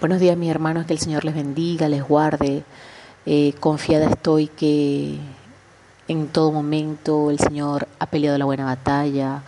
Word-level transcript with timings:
Buenos 0.00 0.18
días 0.18 0.38
mis 0.38 0.48
hermanos, 0.48 0.86
que 0.86 0.94
el 0.94 0.98
Señor 0.98 1.26
les 1.26 1.34
bendiga, 1.34 1.86
les 1.86 2.02
guarde. 2.02 2.64
Eh, 3.26 3.52
confiada 3.60 4.08
estoy 4.08 4.46
que 4.46 5.18
en 6.08 6.28
todo 6.28 6.52
momento 6.52 7.30
el 7.30 7.38
Señor 7.38 7.86
ha 7.98 8.06
peleado 8.06 8.38
la 8.38 8.46
buena 8.46 8.64
batalla, 8.64 9.42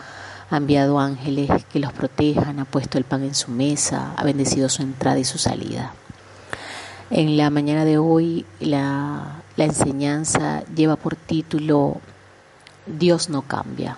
ha 0.51 0.57
enviado 0.57 0.99
ángeles 0.99 1.49
que 1.71 1.79
los 1.79 1.91
protejan, 1.91 2.59
ha 2.59 2.65
puesto 2.65 2.99
el 2.99 3.03
pan 3.03 3.23
en 3.23 3.33
su 3.33 3.49
mesa, 3.49 4.13
ha 4.15 4.23
bendecido 4.23 4.69
su 4.69 4.83
entrada 4.83 5.17
y 5.17 5.23
su 5.23 5.39
salida. 5.39 5.95
En 7.09 7.35
la 7.35 7.49
mañana 7.49 7.83
de 7.83 7.97
hoy 7.97 8.45
la, 8.59 9.41
la 9.55 9.65
enseñanza 9.65 10.63
lleva 10.75 10.97
por 10.97 11.15
título 11.15 11.99
Dios 12.85 13.27
no 13.27 13.41
cambia. 13.41 13.97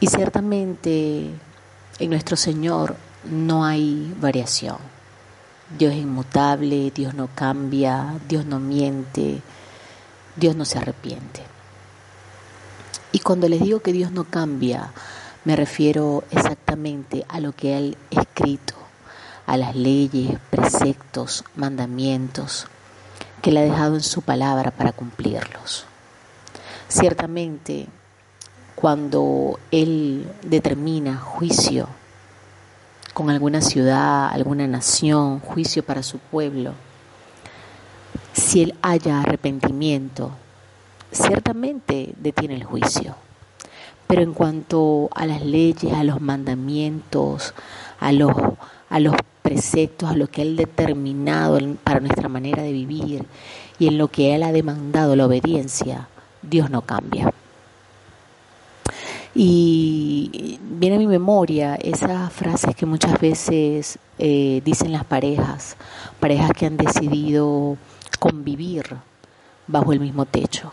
Y 0.00 0.06
ciertamente 0.06 1.28
en 1.98 2.08
nuestro 2.08 2.38
Señor 2.38 2.96
no 3.30 3.66
hay 3.66 4.10
variación. 4.22 4.78
Dios 5.76 5.92
es 5.92 5.98
inmutable, 5.98 6.90
Dios 6.94 7.12
no 7.12 7.28
cambia, 7.34 8.14
Dios 8.26 8.46
no 8.46 8.58
miente, 8.58 9.42
Dios 10.34 10.56
no 10.56 10.64
se 10.64 10.78
arrepiente. 10.78 11.42
Y 13.12 13.18
cuando 13.18 13.48
les 13.48 13.60
digo 13.60 13.80
que 13.80 13.92
Dios 13.92 14.10
no 14.10 14.24
cambia, 14.24 14.92
me 15.44 15.56
refiero 15.56 16.24
exactamente 16.30 17.26
a 17.28 17.40
lo 17.40 17.52
que 17.52 17.76
Él 17.76 17.98
ha 18.16 18.22
escrito, 18.22 18.74
a 19.46 19.58
las 19.58 19.76
leyes, 19.76 20.38
preceptos, 20.50 21.44
mandamientos 21.54 22.66
que 23.42 23.50
Él 23.50 23.58
ha 23.58 23.62
dejado 23.62 23.94
en 23.94 24.02
su 24.02 24.22
palabra 24.22 24.70
para 24.70 24.92
cumplirlos. 24.92 25.84
Ciertamente, 26.88 27.88
cuando 28.74 29.60
Él 29.70 30.26
determina 30.42 31.18
juicio 31.18 31.88
con 33.18 33.30
alguna 33.30 33.60
ciudad, 33.60 34.28
alguna 34.28 34.68
nación, 34.68 35.40
juicio 35.40 35.82
para 35.82 36.04
su 36.04 36.18
pueblo, 36.18 36.74
si 38.32 38.62
Él 38.62 38.76
haya 38.80 39.22
arrepentimiento, 39.22 40.30
ciertamente 41.10 42.14
detiene 42.16 42.54
el 42.54 42.62
juicio. 42.62 43.16
Pero 44.06 44.22
en 44.22 44.34
cuanto 44.34 45.10
a 45.16 45.26
las 45.26 45.44
leyes, 45.44 45.92
a 45.94 46.04
los 46.04 46.20
mandamientos, 46.20 47.54
a 47.98 48.12
los, 48.12 48.30
a 48.88 49.00
los 49.00 49.16
preceptos, 49.42 50.08
a 50.08 50.14
lo 50.14 50.28
que 50.28 50.42
Él 50.42 50.54
ha 50.54 50.62
determinado 50.62 51.58
para 51.82 51.98
nuestra 51.98 52.28
manera 52.28 52.62
de 52.62 52.70
vivir 52.70 53.26
y 53.80 53.88
en 53.88 53.98
lo 53.98 54.06
que 54.06 54.36
Él 54.36 54.44
ha 54.44 54.52
demandado 54.52 55.16
la 55.16 55.26
obediencia, 55.26 56.06
Dios 56.42 56.70
no 56.70 56.82
cambia. 56.82 57.34
Y 59.34 60.58
viene 60.62 60.96
a 60.96 60.98
mi 60.98 61.06
memoria 61.06 61.76
esas 61.76 62.32
frases 62.32 62.74
que 62.74 62.86
muchas 62.86 63.20
veces 63.20 63.98
eh, 64.18 64.62
dicen 64.64 64.92
las 64.92 65.04
parejas, 65.04 65.76
parejas 66.18 66.52
que 66.52 66.66
han 66.66 66.76
decidido 66.76 67.76
convivir 68.18 68.96
bajo 69.66 69.92
el 69.92 70.00
mismo 70.00 70.24
techo, 70.24 70.72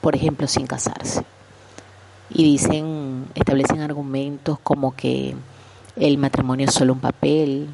por 0.00 0.14
ejemplo, 0.14 0.46
sin 0.46 0.66
casarse. 0.66 1.22
Y 2.28 2.42
dicen, 2.42 3.26
establecen 3.34 3.80
argumentos 3.80 4.58
como 4.58 4.94
que 4.94 5.36
el 5.94 6.18
matrimonio 6.18 6.66
es 6.66 6.74
solo 6.74 6.92
un 6.92 7.00
papel, 7.00 7.68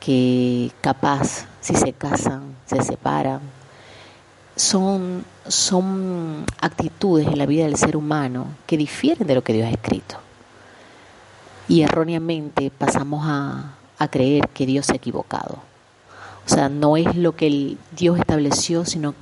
que 0.00 0.70
capaz 0.80 1.46
si 1.60 1.74
se 1.74 1.92
casan, 1.92 2.56
se 2.66 2.82
separan, 2.82 3.40
son, 4.56 5.24
son 5.48 6.44
actitudes 6.60 7.26
en 7.26 7.38
la 7.38 7.46
vida 7.46 7.64
del 7.64 7.76
ser 7.76 7.96
humano 7.96 8.46
que 8.66 8.76
difieren 8.76 9.26
de 9.26 9.34
lo 9.34 9.42
que 9.42 9.52
Dios 9.52 9.66
ha 9.66 9.70
escrito. 9.70 10.16
Y 11.68 11.82
erróneamente 11.82 12.70
pasamos 12.70 13.24
a, 13.26 13.74
a 13.98 14.08
creer 14.08 14.48
que 14.48 14.66
Dios 14.66 14.86
se 14.86 14.92
ha 14.92 14.96
equivocado. 14.96 15.58
O 16.46 16.48
sea, 16.48 16.68
no 16.68 16.96
es 16.96 17.16
lo 17.16 17.34
que 17.34 17.46
el 17.46 17.78
Dios 17.96 18.18
estableció, 18.18 18.84
sino 18.84 19.14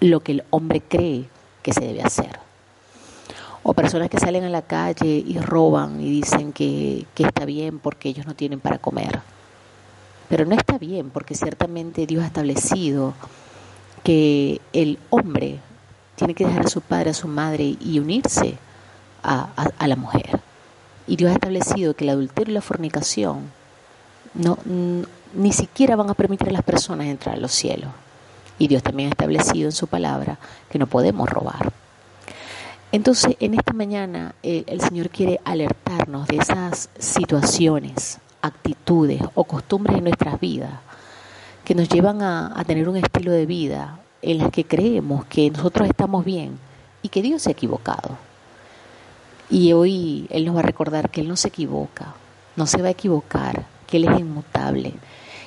lo 0.00 0.20
que 0.20 0.32
el 0.32 0.44
hombre 0.50 0.80
cree 0.80 1.28
que 1.62 1.72
se 1.72 1.80
debe 1.80 2.02
hacer. 2.02 2.38
O 3.64 3.74
personas 3.74 4.08
que 4.08 4.20
salen 4.20 4.44
a 4.44 4.48
la 4.48 4.62
calle 4.62 5.22
y 5.26 5.38
roban 5.38 6.00
y 6.00 6.08
dicen 6.08 6.52
que, 6.52 7.04
que 7.14 7.24
está 7.24 7.44
bien 7.44 7.80
porque 7.80 8.08
ellos 8.08 8.26
no 8.26 8.34
tienen 8.34 8.60
para 8.60 8.78
comer. 8.78 9.20
Pero 10.28 10.46
no 10.46 10.54
está 10.54 10.78
bien 10.78 11.10
porque 11.10 11.34
ciertamente 11.34 12.06
Dios 12.06 12.22
ha 12.22 12.28
establecido 12.28 13.14
que 14.08 14.62
el 14.72 14.98
hombre 15.10 15.58
tiene 16.16 16.32
que 16.32 16.46
dejar 16.46 16.64
a 16.64 16.70
su 16.70 16.80
padre, 16.80 17.10
a 17.10 17.14
su 17.14 17.28
madre 17.28 17.76
y 17.78 17.98
unirse 17.98 18.56
a, 19.22 19.50
la 19.86 19.96
mujer. 19.96 20.40
Y 21.06 21.16
Dios 21.16 21.30
ha 21.30 21.34
establecido 21.34 21.92
que 21.92 22.04
el 22.04 22.10
adulterio 22.10 22.52
y 22.52 22.54
la 22.54 22.62
fornicación 22.62 23.50
no, 24.32 24.56
ni 25.34 25.52
siquiera 25.52 25.94
van 25.94 26.08
a 26.08 26.14
permitir 26.14 26.48
a 26.48 26.52
las 26.52 26.62
personas 26.62 27.08
entrar 27.08 27.34
a 27.34 27.38
los 27.38 27.52
cielos. 27.52 27.90
Y 28.58 28.68
Dios 28.68 28.82
también 28.82 29.08
ha 29.08 29.12
establecido 29.12 29.66
en 29.66 29.72
su 29.72 29.88
palabra 29.88 30.38
que 30.70 30.78
no 30.78 30.86
podemos 30.86 31.28
robar. 31.28 31.70
Entonces, 32.92 33.36
en 33.40 33.52
esta 33.52 33.74
mañana 33.74 34.34
eh, 34.42 34.64
el 34.68 34.80
Señor 34.80 35.10
quiere 35.10 35.38
alertarnos 35.44 36.28
de 36.28 36.38
esas 36.38 36.88
situaciones, 36.98 38.20
actitudes 38.40 39.20
o 39.34 39.44
costumbres 39.44 39.98
en 39.98 40.04
nuestras 40.04 40.40
vidas 40.40 40.87
que 41.68 41.74
nos 41.74 41.90
llevan 41.90 42.22
a, 42.22 42.64
tener 42.66 42.88
un 42.88 42.96
estilo 42.96 43.30
de 43.30 43.44
vida 43.44 44.00
en 44.22 44.40
el 44.40 44.50
que 44.50 44.64
creemos 44.64 45.26
que 45.26 45.50
nosotros 45.50 45.86
estamos 45.86 46.24
bien 46.24 46.58
y 47.02 47.10
que 47.10 47.20
Dios 47.20 47.42
se 47.42 47.50
ha 47.50 47.52
equivocado. 47.52 48.16
Y 49.50 49.74
hoy 49.74 50.26
Él 50.30 50.46
nos 50.46 50.56
va 50.56 50.60
a 50.60 50.62
recordar 50.62 51.10
que 51.10 51.20
Él 51.20 51.28
no 51.28 51.36
se 51.36 51.48
equivoca, 51.48 52.14
no 52.56 52.66
se 52.66 52.80
va 52.80 52.88
a 52.88 52.92
equivocar, 52.92 53.66
que 53.86 53.98
Él 53.98 54.06
es 54.06 54.18
inmutable 54.18 54.94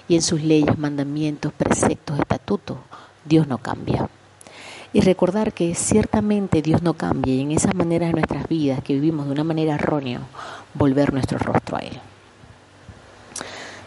y 0.07 0.13
en 0.13 0.21
sus 0.21 0.43
leyes, 0.43 0.77
mandamientos, 0.77 1.53
preceptos, 1.53 2.19
estatutos, 2.19 2.77
Dios 3.25 3.47
no 3.47 3.57
cambia. 3.57 4.07
Y 4.93 5.01
recordar 5.01 5.53
que 5.53 5.73
ciertamente 5.73 6.61
Dios 6.61 6.83
no 6.83 6.93
cambia 6.93 7.33
y 7.33 7.41
en 7.41 7.51
esas 7.51 7.73
maneras 7.73 8.09
de 8.09 8.13
nuestras 8.13 8.47
vidas 8.47 8.83
que 8.83 8.93
vivimos 8.93 9.25
de 9.25 9.31
una 9.31 9.43
manera 9.43 9.73
errónea, 9.73 10.21
volver 10.75 11.13
nuestro 11.13 11.39
rostro 11.39 11.77
a 11.77 11.79
Él. 11.79 11.99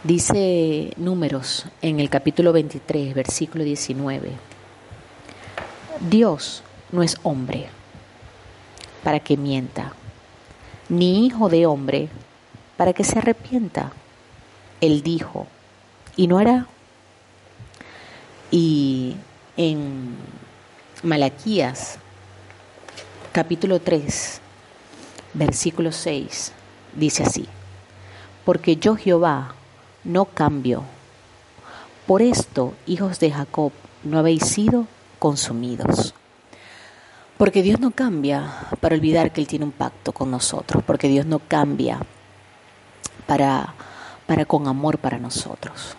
Dice 0.04 0.92
Números 0.98 1.64
en 1.80 1.98
el 1.98 2.10
capítulo 2.10 2.52
23, 2.52 3.14
versículo 3.14 3.64
19. 3.64 4.32
Dios 6.10 6.62
no 6.92 7.02
es 7.02 7.16
hombre 7.22 7.68
para 9.02 9.18
que 9.20 9.38
mienta, 9.38 9.94
ni 10.90 11.24
hijo 11.24 11.48
de 11.48 11.64
hombre 11.64 12.10
para 12.76 12.92
que 12.92 13.02
se 13.02 13.18
arrepienta. 13.18 13.92
Él 14.82 15.02
dijo, 15.02 15.46
y 16.16 16.26
no 16.26 16.36
hará. 16.36 16.66
Y 18.50 19.16
en 19.56 20.16
Malaquías, 21.02 21.96
capítulo 23.32 23.80
3, 23.80 24.38
versículo 25.32 25.92
6, 25.92 26.52
dice 26.94 27.22
así, 27.22 27.48
porque 28.44 28.76
yo 28.76 28.96
Jehová, 28.96 29.54
no 30.04 30.26
cambio. 30.26 30.82
Por 32.06 32.22
esto, 32.22 32.74
hijos 32.86 33.18
de 33.18 33.30
Jacob, 33.30 33.72
no 34.02 34.18
habéis 34.18 34.44
sido 34.44 34.86
consumidos. 35.18 36.14
Porque 37.38 37.62
Dios 37.62 37.80
no 37.80 37.90
cambia 37.90 38.68
para 38.80 38.94
olvidar 38.94 39.32
que 39.32 39.40
Él 39.40 39.46
tiene 39.46 39.64
un 39.64 39.72
pacto 39.72 40.12
con 40.12 40.30
nosotros, 40.30 40.84
porque 40.86 41.08
Dios 41.08 41.26
no 41.26 41.40
cambia 41.40 41.98
para, 43.26 43.74
para 44.26 44.44
con 44.44 44.68
amor 44.68 44.98
para 44.98 45.18
nosotros. 45.18 45.96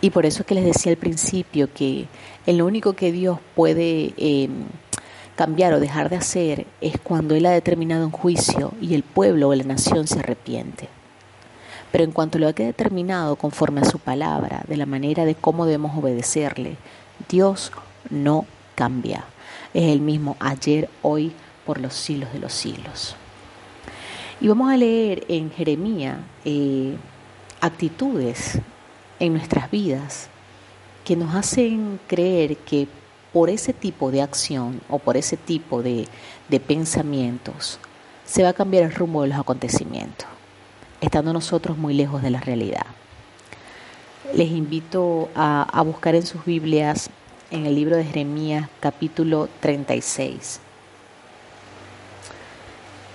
Y 0.00 0.10
por 0.10 0.26
eso 0.26 0.42
es 0.42 0.46
que 0.46 0.54
les 0.54 0.64
decía 0.64 0.92
al 0.92 0.98
principio 0.98 1.72
que 1.72 2.06
lo 2.46 2.64
único 2.66 2.94
que 2.94 3.10
Dios 3.10 3.38
puede 3.54 4.14
em, 4.16 4.66
cambiar 5.34 5.72
o 5.72 5.80
dejar 5.80 6.08
de 6.08 6.16
hacer 6.16 6.66
es 6.80 6.98
cuando 6.98 7.34
Él 7.34 7.46
ha 7.46 7.50
determinado 7.50 8.04
un 8.04 8.12
juicio 8.12 8.72
y 8.80 8.94
el 8.94 9.02
pueblo 9.02 9.48
o 9.48 9.54
la 9.54 9.64
nación 9.64 10.06
se 10.06 10.20
arrepiente. 10.20 10.88
Pero 11.90 12.04
en 12.04 12.12
cuanto 12.12 12.38
lo 12.38 12.48
ha 12.48 12.52
determinado 12.52 13.36
conforme 13.36 13.80
a 13.80 13.84
su 13.84 13.98
palabra, 13.98 14.62
de 14.68 14.76
la 14.76 14.86
manera 14.86 15.24
de 15.24 15.34
cómo 15.34 15.64
debemos 15.64 15.96
obedecerle, 15.96 16.76
Dios 17.28 17.72
no 18.10 18.46
cambia. 18.74 19.24
Es 19.72 19.84
el 19.84 20.00
mismo 20.00 20.36
ayer, 20.38 20.88
hoy, 21.02 21.32
por 21.64 21.80
los 21.80 21.94
siglos 21.94 22.32
de 22.32 22.38
los 22.38 22.52
siglos. 22.52 23.16
Y 24.40 24.48
vamos 24.48 24.70
a 24.70 24.76
leer 24.76 25.24
en 25.28 25.50
Jeremías 25.50 26.18
eh, 26.44 26.96
actitudes 27.60 28.58
en 29.18 29.32
nuestras 29.32 29.70
vidas 29.70 30.28
que 31.04 31.16
nos 31.16 31.34
hacen 31.34 31.98
creer 32.06 32.56
que 32.58 32.86
por 33.32 33.50
ese 33.50 33.72
tipo 33.72 34.10
de 34.10 34.22
acción 34.22 34.80
o 34.88 34.98
por 34.98 35.16
ese 35.16 35.36
tipo 35.36 35.82
de 35.82 36.06
pensamientos 36.66 37.78
se 38.24 38.42
va 38.42 38.50
a 38.50 38.54
cambiar 38.54 38.84
el 38.84 38.94
rumbo 38.94 39.22
de 39.22 39.28
los 39.28 39.38
acontecimientos 39.38 40.37
estando 41.00 41.32
nosotros 41.32 41.78
muy 41.78 41.94
lejos 41.94 42.22
de 42.22 42.30
la 42.30 42.40
realidad. 42.40 42.86
Les 44.34 44.50
invito 44.50 45.28
a, 45.34 45.82
buscar 45.86 46.14
en 46.14 46.26
sus 46.26 46.44
Biblias 46.44 47.10
en 47.50 47.66
el 47.66 47.74
libro 47.74 47.96
de 47.96 48.04
Jeremías 48.04 48.68
capítulo 48.80 49.48
36, 49.60 50.60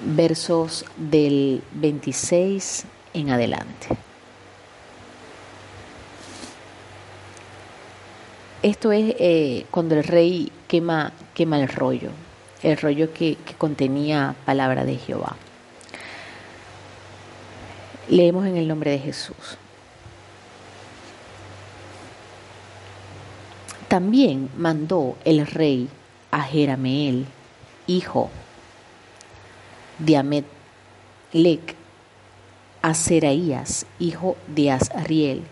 versos 0.05 0.85
del 0.97 1.61
26 1.73 2.85
en 3.13 3.29
adelante. 3.29 4.03
esto 8.63 8.93
es 8.93 9.15
eh, 9.19 9.65
cuando 9.69 9.95
el 9.95 10.05
rey 10.05 10.51
quema, 10.67 11.11
quema 11.33 11.59
el 11.59 11.67
rollo, 11.67 12.09
el 12.63 12.77
rollo 12.77 13.13
que, 13.13 13.35
que 13.45 13.53
contenía 13.55 14.35
palabra 14.45 14.85
de 14.85 14.95
Jehová. 14.95 15.35
Leemos 18.09 18.45
en 18.45 18.57
el 18.57 18.67
nombre 18.67 18.91
de 18.91 18.99
Jesús. 18.99 19.57
También 23.87 24.49
mandó 24.57 25.15
el 25.23 25.45
rey 25.45 25.87
a 26.31 26.41
Jerameel, 26.41 27.25
hijo 27.87 28.29
de 29.99 30.17
Ametlec, 30.17 31.75
a 32.81 32.93
Seraías, 32.93 33.85
hijo 33.99 34.35
de 34.47 34.71
Azriel, 34.71 35.43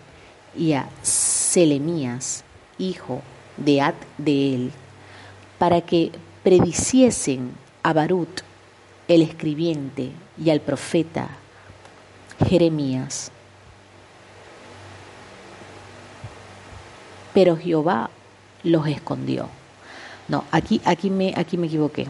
y 0.56 0.72
a 0.72 0.88
Selemías, 1.02 2.44
hijo 2.78 3.22
de 3.56 3.80
Ad 3.80 3.94
de 4.18 4.54
él, 4.54 4.72
para 5.58 5.80
que 5.80 6.12
prediciesen 6.42 7.52
a 7.82 7.92
Barut, 7.92 8.40
el 9.08 9.22
escribiente, 9.22 10.10
y 10.36 10.50
al 10.50 10.60
profeta 10.60 11.28
Jeremías. 12.48 13.30
Pero 17.34 17.56
Jehová 17.56 18.10
los 18.62 18.86
escondió. 18.86 19.48
No, 20.28 20.44
aquí, 20.50 20.80
aquí, 20.84 21.10
me, 21.10 21.34
aquí 21.36 21.56
me 21.56 21.66
equivoqué. 21.66 22.06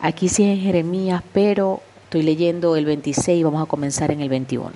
Aquí 0.00 0.28
sí 0.28 0.44
es 0.50 0.60
Jeremías, 0.60 1.22
pero 1.32 1.80
estoy 2.04 2.22
leyendo 2.22 2.76
el 2.76 2.84
26 2.84 3.40
y 3.40 3.42
vamos 3.42 3.62
a 3.62 3.66
comenzar 3.66 4.10
en 4.10 4.20
el 4.20 4.28
21. 4.28 4.70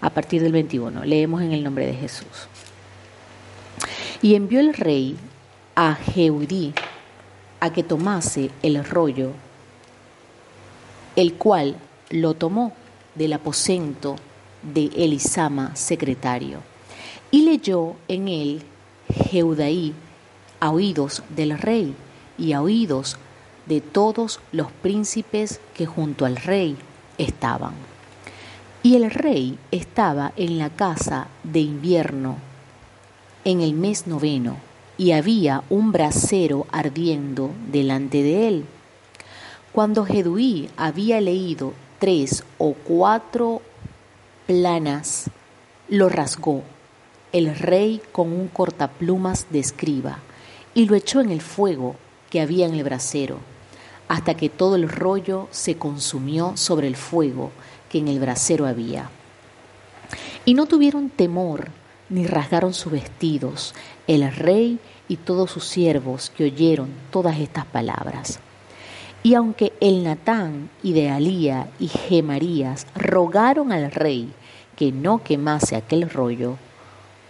A 0.00 0.10
partir 0.10 0.42
del 0.42 0.52
21, 0.52 1.04
leemos 1.04 1.42
en 1.42 1.52
el 1.52 1.62
nombre 1.62 1.86
de 1.86 1.94
Jesús. 1.94 2.48
Y 4.20 4.34
envió 4.34 4.60
el 4.60 4.74
rey 4.74 5.16
a 5.74 5.94
Jeudí 5.94 6.74
a 7.60 7.72
que 7.72 7.82
tomase 7.82 8.50
el 8.62 8.84
rollo, 8.84 9.32
el 11.14 11.34
cual 11.34 11.76
lo 12.10 12.34
tomó 12.34 12.72
del 13.14 13.32
aposento 13.32 14.16
de 14.62 14.90
Elisama, 14.96 15.74
secretario, 15.76 16.60
y 17.30 17.42
leyó 17.42 17.96
en 18.08 18.28
él 18.28 18.62
Jeudaí 19.08 19.94
a 20.60 20.70
oídos 20.70 21.22
del 21.28 21.58
rey 21.58 21.94
y 22.38 22.52
a 22.52 22.62
oídos 22.62 23.16
de 23.66 23.80
todos 23.80 24.40
los 24.52 24.70
príncipes 24.70 25.60
que 25.74 25.86
junto 25.86 26.24
al 26.24 26.36
rey 26.36 26.76
estaban. 27.18 27.74
Y 28.82 28.96
el 28.96 29.10
rey 29.10 29.58
estaba 29.70 30.32
en 30.36 30.58
la 30.58 30.70
casa 30.70 31.28
de 31.44 31.60
invierno 31.60 32.36
en 33.44 33.60
el 33.60 33.74
mes 33.74 34.06
noveno, 34.06 34.56
y 34.98 35.12
había 35.12 35.64
un 35.68 35.90
brasero 35.90 36.66
ardiendo 36.70 37.50
delante 37.70 38.22
de 38.22 38.48
él. 38.48 38.64
Cuando 39.72 40.04
Jeduí 40.04 40.68
había 40.76 41.20
leído 41.20 41.72
tres 42.02 42.42
o 42.58 42.74
cuatro 42.74 43.62
planas, 44.48 45.30
lo 45.88 46.08
rasgó 46.08 46.64
el 47.30 47.56
rey 47.56 48.02
con 48.10 48.32
un 48.32 48.48
cortaplumas 48.48 49.46
de 49.50 49.60
escriba 49.60 50.18
y 50.74 50.86
lo 50.86 50.96
echó 50.96 51.20
en 51.20 51.30
el 51.30 51.40
fuego 51.40 51.94
que 52.28 52.40
había 52.40 52.66
en 52.66 52.74
el 52.74 52.82
brasero, 52.82 53.38
hasta 54.08 54.34
que 54.34 54.48
todo 54.48 54.74
el 54.74 54.88
rollo 54.88 55.46
se 55.52 55.76
consumió 55.76 56.56
sobre 56.56 56.88
el 56.88 56.96
fuego 56.96 57.52
que 57.88 57.98
en 57.98 58.08
el 58.08 58.18
brasero 58.18 58.66
había. 58.66 59.08
Y 60.44 60.54
no 60.54 60.66
tuvieron 60.66 61.08
temor 61.08 61.68
ni 62.08 62.26
rasgaron 62.26 62.74
sus 62.74 62.90
vestidos 62.90 63.76
el 64.08 64.28
rey 64.34 64.80
y 65.06 65.18
todos 65.18 65.52
sus 65.52 65.66
siervos 65.66 66.32
que 66.36 66.42
oyeron 66.42 66.88
todas 67.12 67.38
estas 67.38 67.64
palabras. 67.64 68.40
Y 69.22 69.34
aunque 69.34 69.72
el 69.80 70.02
Natán 70.02 70.68
y 70.82 70.94
de 70.94 71.10
Alía 71.10 71.68
y 71.78 71.86
Gemarías 71.88 72.86
rogaron 72.94 73.70
al 73.70 73.92
rey 73.92 74.32
que 74.74 74.90
no 74.90 75.22
quemase 75.22 75.76
aquel 75.76 76.10
rollo, 76.10 76.56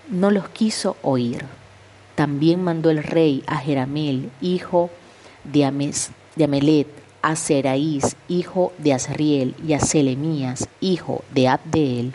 no 0.09 0.31
los 0.31 0.49
quiso 0.49 0.97
oír. 1.03 1.44
También 2.15 2.62
mandó 2.62 2.91
el 2.91 3.03
rey 3.03 3.43
a 3.47 3.56
Jeramel, 3.56 4.31
hijo 4.41 4.91
de, 5.44 5.65
Ames, 5.65 6.12
de 6.37 6.44
Amelet, 6.44 6.89
a 7.21 7.37
Seraís, 7.37 8.17
hijo 8.29 8.73
de 8.79 8.94
Azriel, 8.94 9.55
y 9.67 9.75
a 9.75 9.81
Selemías, 9.81 10.69
hijo 10.81 11.25
de 11.33 11.49
Abdeel, 11.49 12.12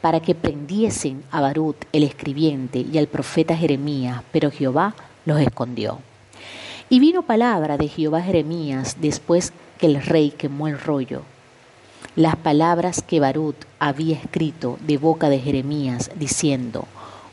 para 0.00 0.20
que 0.20 0.34
prendiesen 0.34 1.22
a 1.30 1.40
Barut 1.40 1.76
el 1.92 2.04
escribiente 2.04 2.78
y 2.78 2.98
al 2.98 3.08
profeta 3.08 3.56
Jeremías, 3.56 4.22
pero 4.32 4.50
Jehová 4.50 4.94
los 5.24 5.40
escondió. 5.40 5.98
Y 6.90 7.00
vino 7.00 7.22
palabra 7.22 7.76
de 7.76 7.88
Jehová 7.88 8.22
Jeremías 8.22 8.96
después 8.98 9.52
que 9.78 9.86
el 9.86 10.02
rey 10.02 10.30
quemó 10.30 10.68
el 10.68 10.80
rollo. 10.80 11.22
Las 12.16 12.36
palabras 12.36 13.02
que 13.02 13.20
Barut 13.20 13.56
había 13.78 14.16
escrito 14.16 14.78
de 14.80 14.96
boca 14.96 15.28
de 15.28 15.38
Jeremías, 15.38 16.10
diciendo, 16.14 16.86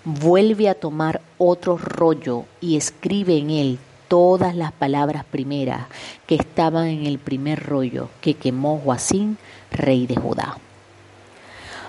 vuelve 0.04 0.68
a 0.68 0.76
tomar 0.76 1.22
otro 1.38 1.78
rollo 1.78 2.44
y 2.60 2.76
escribe 2.76 3.38
en 3.38 3.50
él 3.50 3.80
todas 4.10 4.56
las 4.56 4.74
palabras 4.74 5.24
primeras 5.24 5.88
que 6.28 6.36
estaban 6.36 6.88
en 6.88 7.06
el 7.06 7.18
primer 7.18 7.64
rollo 7.64 8.10
que 8.20 8.34
quemó 8.34 8.82
Joacín, 8.84 9.38
rey 9.72 10.06
de 10.06 10.18
Judá. 10.18 10.58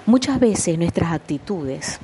Muchas 0.06 0.38
veces 0.38 0.78
nuestras 0.78 1.12
actitudes, 1.12 1.98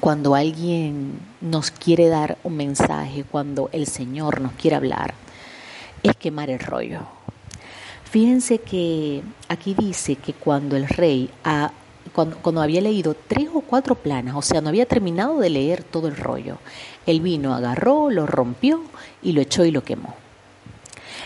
cuando 0.00 0.34
alguien 0.34 1.20
nos 1.40 1.70
quiere 1.70 2.08
dar 2.08 2.38
un 2.42 2.56
mensaje, 2.56 3.24
cuando 3.24 3.68
el 3.72 3.86
Señor 3.86 4.40
nos 4.40 4.52
quiere 4.52 4.76
hablar, 4.76 5.14
es 6.02 6.16
quemar 6.16 6.50
el 6.50 6.58
rollo. 6.58 7.00
Fíjense 8.04 8.58
que 8.58 9.22
aquí 9.48 9.74
dice 9.74 10.16
que 10.16 10.32
cuando 10.32 10.76
el 10.76 10.88
rey 10.88 11.30
ha 11.44 11.72
cuando, 12.12 12.60
había 12.60 12.80
leído 12.80 13.14
tres 13.14 13.48
o 13.54 13.60
cuatro 13.60 13.94
planas, 13.94 14.34
o 14.36 14.42
sea, 14.42 14.60
no 14.60 14.68
había 14.68 14.86
terminado 14.86 15.38
de 15.38 15.48
leer 15.48 15.82
todo 15.82 16.08
el 16.08 16.16
rollo. 16.16 16.58
El 17.06 17.20
vino 17.20 17.54
agarró, 17.54 18.10
lo 18.10 18.26
rompió 18.26 18.82
y 19.22 19.32
lo 19.32 19.40
echó 19.40 19.64
y 19.64 19.70
lo 19.70 19.82
quemó. 19.82 20.14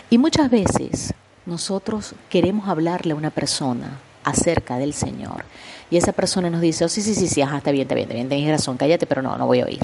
Y 0.09 0.17
muchas 0.17 0.49
veces 0.49 1.13
nosotros 1.45 2.15
queremos 2.29 2.69
hablarle 2.69 3.13
a 3.13 3.17
una 3.17 3.31
persona 3.31 3.99
acerca 4.29 4.77
del 4.77 4.93
Señor 4.93 5.45
y 5.89 5.97
esa 5.97 6.11
persona 6.11 6.49
nos 6.49 6.61
dice, 6.61 6.83
oh, 6.83 6.89
sí, 6.89 7.01
sí, 7.01 7.15
sí, 7.15 7.27
sí, 7.27 7.41
ajá, 7.41 7.57
está 7.57 7.71
bien, 7.71 7.83
está 7.83 7.95
bien, 7.95 8.05
está 8.05 8.15
bien, 8.15 8.29
tienes 8.29 8.51
razón, 8.51 8.77
cállate, 8.77 9.05
pero 9.05 9.21
no, 9.21 9.37
no 9.37 9.47
voy 9.47 9.61
a 9.61 9.65
oír. 9.65 9.79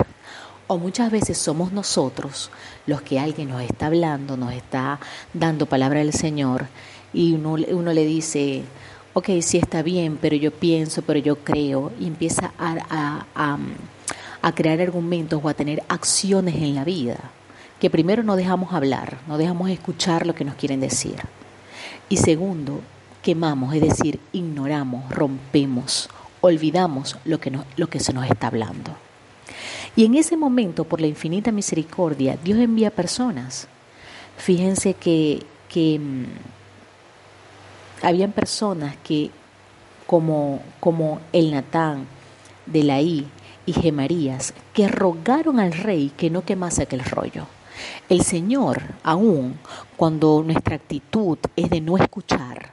O 0.68 0.78
muchas 0.78 1.12
veces 1.12 1.38
somos 1.38 1.72
nosotros 1.72 2.52
los 2.86 3.02
que 3.02 3.20
alguien 3.20 3.50
nos 3.50 3.62
está 3.62 3.88
hablando, 3.88 4.36
nos 4.36 4.54
está 4.54 5.00
dando 5.34 5.66
palabra 5.66 6.00
del 6.00 6.14
Señor 6.14 6.68
y 7.14 7.34
uno, 7.34 7.56
uno 7.70 7.94
le 7.94 8.06
dice, 8.06 8.64
ok, 9.14 9.30
sí 9.42 9.58
está 9.58 9.82
bien, 9.82 10.18
pero 10.22 10.36
yo 10.36 10.52
pienso, 10.52 11.02
pero 11.04 11.20
yo 11.20 11.38
creo, 11.38 11.92
y 12.00 12.08
empieza 12.08 12.54
a, 12.58 13.26
a, 13.36 14.52
crear 14.54 14.82
argumentos 14.82 15.40
o 15.42 15.48
a 15.48 15.54
tener 15.54 15.84
acciones 15.88 16.56
en 16.56 16.76
la 16.76 16.84
vida 16.84 17.18
que 17.80 17.90
primero 17.90 18.24
no 18.24 18.36
dejamos 18.36 18.74
hablar, 18.74 19.20
no 19.28 19.38
dejamos 19.38 19.70
escuchar 19.70 20.26
lo 20.26 20.36
que 20.36 20.46
nos 20.46 20.56
quieren 20.56 20.80
decir. 20.80 21.16
Y 22.10 22.18
segundo, 22.18 22.82
quemamos, 23.24 23.74
es 23.74 23.82
decir, 23.82 24.20
ignoramos, 24.34 25.10
rompemos, 25.10 26.10
olvidamos 26.42 27.18
lo 27.26 27.40
que, 27.40 27.58
lo 27.78 27.88
que 27.88 28.00
se 28.00 28.14
nos 28.14 28.30
está 28.30 28.48
hablando. 28.48 28.96
Y 29.96 30.06
en 30.06 30.16
ese 30.16 30.38
momento, 30.38 30.84
por 30.84 31.02
la 31.02 31.08
infinita 31.08 31.52
misericordia, 31.52 32.38
Dios 32.44 32.60
envía 32.60 32.92
personas. 32.92 33.68
Fíjense 34.38 34.96
que, 34.96 35.46
mm, 35.74 36.24
habían 38.02 38.32
personas 38.32 38.96
que, 39.04 39.32
como, 40.06 40.62
el 41.32 41.52
Natán 41.52 42.08
de 42.66 42.84
Laí 42.84 43.28
y 43.66 43.74
Gemarías, 43.74 44.54
que 44.74 44.88
rogaron 44.88 45.60
al 45.60 45.72
rey 45.72 46.12
que 46.18 46.30
no 46.30 46.44
quemase 46.44 46.84
aquel 46.84 47.06
rollo. 47.06 47.48
El 48.10 48.22
Señor, 48.22 48.82
aún 49.04 49.58
cuando 49.96 50.44
nuestra 50.44 50.76
actitud 50.76 51.38
es 51.56 51.70
de 51.70 51.82
no 51.82 51.98
escuchar, 51.98 52.73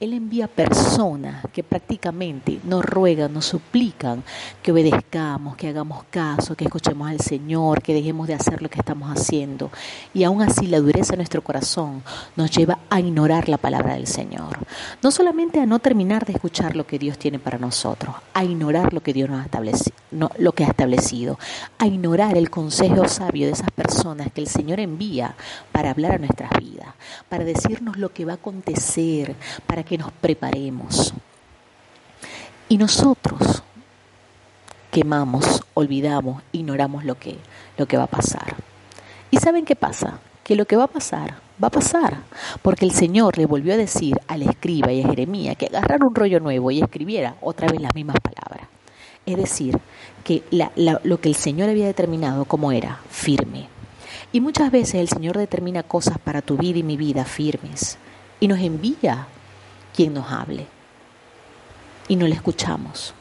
él 0.00 0.12
envía 0.12 0.46
personas 0.46 1.44
que 1.52 1.64
prácticamente 1.64 2.60
nos 2.62 2.84
ruegan, 2.84 3.32
nos 3.32 3.46
suplican 3.46 4.22
que 4.62 4.70
obedezcamos, 4.70 5.56
que 5.56 5.68
hagamos 5.68 6.04
caso, 6.08 6.54
que 6.54 6.64
escuchemos 6.64 7.08
al 7.08 7.20
Señor, 7.20 7.82
que 7.82 7.94
dejemos 7.94 8.28
de 8.28 8.34
hacer 8.34 8.62
lo 8.62 8.68
que 8.68 8.78
estamos 8.78 9.10
haciendo. 9.10 9.72
Y 10.14 10.22
aún 10.22 10.40
así 10.40 10.68
la 10.68 10.78
dureza 10.78 11.12
de 11.12 11.16
nuestro 11.16 11.42
corazón 11.42 12.04
nos 12.36 12.52
lleva 12.52 12.78
a 12.90 13.00
ignorar 13.00 13.48
la 13.48 13.58
palabra 13.58 13.94
del 13.94 14.06
Señor. 14.06 14.58
No 15.02 15.10
solamente 15.10 15.58
a 15.58 15.66
no 15.66 15.80
terminar 15.80 16.24
de 16.24 16.34
escuchar 16.34 16.76
lo 16.76 16.86
que 16.86 17.00
Dios 17.00 17.18
tiene 17.18 17.40
para 17.40 17.58
nosotros, 17.58 18.14
a 18.34 18.44
ignorar 18.44 18.94
lo 18.94 19.02
que 19.02 19.12
Dios 19.12 19.28
nos 19.28 19.40
ha 19.40 19.44
establecido, 19.46 19.96
lo 20.38 20.52
que 20.52 20.64
ha 20.64 20.68
establecido, 20.68 21.40
a 21.78 21.86
ignorar 21.88 22.36
el 22.36 22.50
consejo 22.50 23.08
sabio 23.08 23.46
de 23.46 23.52
esas 23.52 23.70
personas 23.72 24.30
que 24.32 24.42
el 24.42 24.46
Señor 24.46 24.78
envía 24.78 25.34
para 25.72 25.90
hablar 25.90 26.12
a 26.12 26.18
nuestras 26.18 26.50
vidas, 26.56 26.94
para 27.28 27.42
decirnos 27.42 27.96
lo 27.98 28.12
que 28.12 28.24
va 28.24 28.32
a 28.32 28.36
acontecer, 28.36 29.34
para 29.66 29.87
que 29.88 29.98
nos 29.98 30.12
preparemos. 30.12 31.14
Y 32.68 32.76
nosotros, 32.76 33.62
quemamos, 34.90 35.64
olvidamos, 35.74 36.42
ignoramos 36.52 37.04
lo 37.04 37.16
que, 37.16 37.38
lo 37.76 37.86
que 37.86 37.96
va 37.96 38.04
a 38.04 38.08
pasar. 38.08 38.54
¿Y 39.30 39.38
saben 39.38 39.64
qué 39.64 39.74
pasa? 39.74 40.20
Que 40.44 40.54
lo 40.54 40.66
que 40.66 40.76
va 40.76 40.84
a 40.84 40.88
pasar, 40.88 41.36
va 41.62 41.68
a 41.68 41.72
pasar. 41.72 42.18
Porque 42.62 42.84
el 42.84 42.92
Señor 42.92 43.38
le 43.38 43.46
volvió 43.46 43.74
a 43.74 43.76
decir 43.76 44.20
al 44.28 44.42
escriba 44.42 44.92
y 44.92 45.02
a 45.02 45.08
Jeremías 45.08 45.56
que 45.56 45.66
agarrara 45.66 46.06
un 46.06 46.14
rollo 46.14 46.40
nuevo 46.40 46.70
y 46.70 46.80
escribiera 46.80 47.36
otra 47.40 47.68
vez 47.68 47.80
las 47.80 47.94
mismas 47.94 48.16
palabras. 48.20 48.68
Es 49.24 49.36
decir, 49.36 49.78
que 50.24 50.42
lo 50.50 51.20
que 51.20 51.28
el 51.28 51.34
Señor 51.34 51.68
había 51.68 51.86
determinado 51.86 52.44
como 52.44 52.72
era 52.72 53.00
firme. 53.10 53.68
Y 54.32 54.40
muchas 54.40 54.70
veces 54.70 54.96
el 54.96 55.08
Señor 55.08 55.38
determina 55.38 55.82
cosas 55.82 56.18
para 56.18 56.42
tu 56.42 56.56
vida 56.56 56.78
y 56.78 56.82
mi 56.82 56.96
vida 56.96 57.24
firmes 57.24 57.98
y 58.40 58.48
nos 58.48 58.60
envía 58.60 59.26
quien 59.94 60.14
nos 60.14 60.30
hable. 60.30 60.66
Y 62.08 62.16
no 62.16 62.26
le 62.26 62.34
escuchamos. 62.34 63.14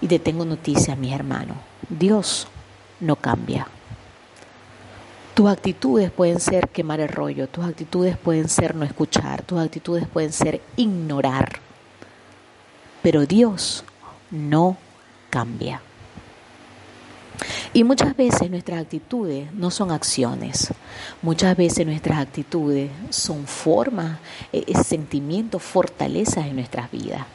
Y 0.00 0.08
te 0.08 0.18
tengo 0.18 0.44
noticias, 0.44 0.98
mis 0.98 1.12
hermanos. 1.12 1.56
Dios 1.88 2.48
no 3.00 3.16
cambia. 3.16 3.66
Tus 5.34 5.50
actitudes 5.50 6.10
pueden 6.10 6.38
ser 6.40 6.68
quemar 6.68 7.00
el 7.00 7.08
rollo, 7.08 7.48
tus 7.48 7.64
actitudes 7.64 8.16
pueden 8.16 8.48
ser 8.48 8.76
no 8.76 8.84
escuchar, 8.84 9.42
tus 9.42 9.58
actitudes 9.58 10.06
pueden 10.06 10.32
ser 10.32 10.60
ignorar. 10.76 11.58
Pero 13.02 13.26
Dios 13.26 13.84
no 14.30 14.76
cambia. 15.30 15.82
Y 17.76 17.82
muchas 17.82 18.16
veces 18.16 18.48
nuestras 18.48 18.80
actitudes 18.80 19.52
no 19.52 19.68
son 19.68 19.90
acciones, 19.90 20.72
muchas 21.22 21.56
veces 21.56 21.84
nuestras 21.84 22.18
actitudes 22.18 22.88
son 23.10 23.48
formas, 23.48 24.20
eh, 24.52 24.72
sentimientos, 24.84 25.60
fortalezas 25.60 26.46
en 26.46 26.54
nuestras 26.54 26.88
vidas. 26.92 27.26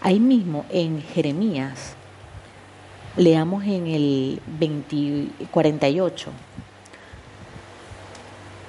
Ahí 0.00 0.18
mismo 0.18 0.66
en 0.70 1.00
Jeremías, 1.00 1.94
leamos 3.16 3.62
en 3.62 3.86
el 3.86 4.42
48, 5.52 6.30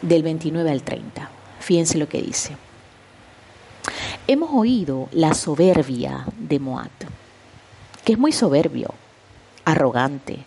del 0.03 0.21
29 0.21 0.69
al 0.69 0.83
30. 0.83 1.31
Fíjense 1.59 1.97
lo 1.97 2.07
que 2.07 2.21
dice. 2.21 2.55
Hemos 4.27 4.51
oído 4.53 5.09
la 5.11 5.33
soberbia 5.33 6.27
de 6.37 6.59
Moab, 6.59 6.91
que 8.05 8.13
es 8.13 8.19
muy 8.19 8.31
soberbio, 8.31 8.93
arrogante, 9.65 10.45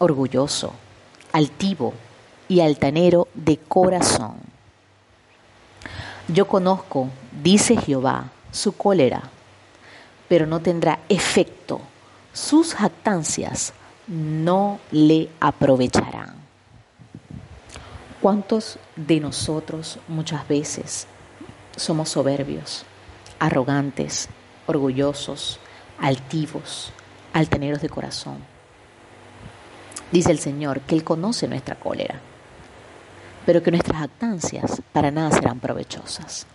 orgulloso, 0.00 0.72
altivo 1.32 1.94
y 2.48 2.60
altanero 2.60 3.28
de 3.34 3.58
corazón. 3.58 4.34
Yo 6.26 6.48
conozco, 6.48 7.08
dice 7.42 7.76
Jehová, 7.76 8.30
su 8.50 8.72
cólera, 8.72 9.22
pero 10.28 10.46
no 10.46 10.60
tendrá 10.60 11.00
efecto. 11.08 11.80
Sus 12.32 12.74
jactancias 12.74 13.72
no 14.06 14.80
le 14.90 15.28
aprovecharán. 15.38 16.34
¿Cuántos 18.20 18.78
de 18.96 19.20
nosotros 19.20 19.98
muchas 20.08 20.46
veces 20.46 21.06
somos 21.76 22.10
soberbios, 22.10 22.84
arrogantes, 23.38 24.28
orgullosos, 24.66 25.58
altivos, 25.98 26.92
altaneros 27.32 27.80
de 27.80 27.88
corazón? 27.88 28.49
Dice 30.12 30.32
el 30.32 30.38
Señor 30.38 30.80
que 30.80 30.94
Él 30.94 31.04
conoce 31.04 31.46
nuestra 31.46 31.76
cólera, 31.76 32.20
pero 33.46 33.62
que 33.62 33.70
nuestras 33.70 33.98
jactancias 33.98 34.82
para 34.92 35.10
nada 35.10 35.30
serán 35.30 35.60
provechosas. 35.60 36.46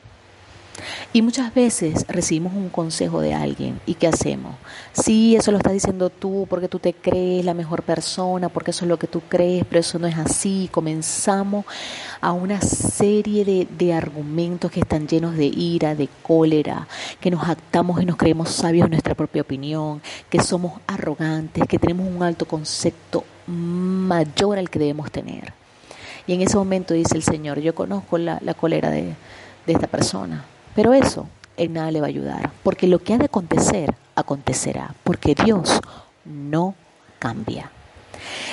Y 1.13 1.21
muchas 1.21 1.53
veces 1.53 2.05
recibimos 2.07 2.53
un 2.53 2.69
consejo 2.69 3.21
de 3.21 3.33
alguien 3.33 3.79
y 3.85 3.93
¿qué 3.93 4.07
hacemos? 4.07 4.55
Sí, 4.91 5.35
eso 5.35 5.51
lo 5.51 5.57
estás 5.57 5.73
diciendo 5.73 6.09
tú 6.09 6.45
porque 6.49 6.67
tú 6.67 6.79
te 6.79 6.93
crees 6.93 7.45
la 7.45 7.53
mejor 7.53 7.83
persona, 7.83 8.49
porque 8.49 8.71
eso 8.71 8.85
es 8.85 8.89
lo 8.89 8.99
que 8.99 9.07
tú 9.07 9.21
crees, 9.21 9.65
pero 9.65 9.79
eso 9.79 9.99
no 9.99 10.07
es 10.07 10.17
así. 10.17 10.69
Comenzamos 10.71 11.65
a 12.19 12.33
una 12.33 12.59
serie 12.61 13.45
de, 13.45 13.67
de 13.77 13.93
argumentos 13.93 14.71
que 14.71 14.81
están 14.81 15.07
llenos 15.07 15.37
de 15.37 15.45
ira, 15.45 15.95
de 15.95 16.09
cólera, 16.21 16.87
que 17.19 17.31
nos 17.31 17.47
actamos 17.47 18.01
y 18.01 18.05
nos 18.05 18.17
creemos 18.17 18.49
sabios 18.49 18.85
en 18.85 18.91
nuestra 18.91 19.15
propia 19.15 19.43
opinión, 19.43 20.01
que 20.29 20.41
somos 20.41 20.81
arrogantes, 20.87 21.63
que 21.67 21.79
tenemos 21.79 22.07
un 22.07 22.23
alto 22.23 22.45
concepto 22.45 23.23
mayor 23.47 24.57
al 24.57 24.69
que 24.69 24.79
debemos 24.79 25.11
tener. 25.11 25.53
Y 26.27 26.33
en 26.33 26.41
ese 26.41 26.57
momento 26.57 26.93
dice 26.93 27.15
el 27.15 27.23
Señor, 27.23 27.59
yo 27.59 27.75
conozco 27.75 28.17
la, 28.17 28.39
cólera 28.55 28.89
de, 28.89 29.15
de 29.65 29.73
esta 29.73 29.87
persona, 29.87 30.45
pero 30.75 30.93
eso 30.93 31.27
en 31.57 31.73
nada 31.73 31.91
le 31.91 32.01
va 32.01 32.07
a 32.07 32.09
ayudar, 32.09 32.51
porque 32.63 32.87
lo 32.87 32.99
que 32.99 33.13
ha 33.13 33.17
de 33.17 33.25
acontecer, 33.25 33.95
acontecerá, 34.13 34.93
porque 35.03 35.33
Dios 35.35 35.79
no 36.25 36.75
cambia. 37.17 37.71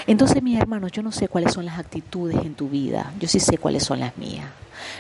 Entonces, 0.07 0.43
mis 0.43 0.59
hermanos, 0.59 0.93
yo 0.93 1.03
no 1.03 1.13
sé 1.13 1.29
cuáles 1.29 1.53
son 1.53 1.67
las 1.67 1.79
actitudes 1.79 2.45
en 2.45 2.55
tu 2.55 2.69
vida, 2.69 3.13
yo 3.19 3.29
sí 3.29 3.41
sé 3.41 3.59
cuáles 3.59 3.85
son 3.85 4.01
las 4.01 4.17
mías. 4.17 4.47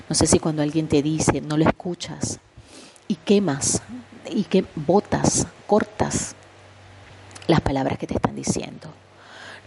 No 0.08 0.14
sé 0.14 0.26
si 0.26 0.38
cuando 0.38 0.62
alguien 0.62 0.88
te 0.88 1.02
dice, 1.02 1.40
no 1.40 1.56
lo 1.56 1.64
escuchas 1.64 2.38
y 3.08 3.16
quemas 3.16 3.82
y 4.30 4.44
que 4.44 4.64
botas, 4.74 5.46
cortas 5.66 6.34
las 7.46 7.60
palabras 7.60 7.98
que 7.98 8.06
te 8.06 8.14
están 8.14 8.36
diciendo. 8.36 8.88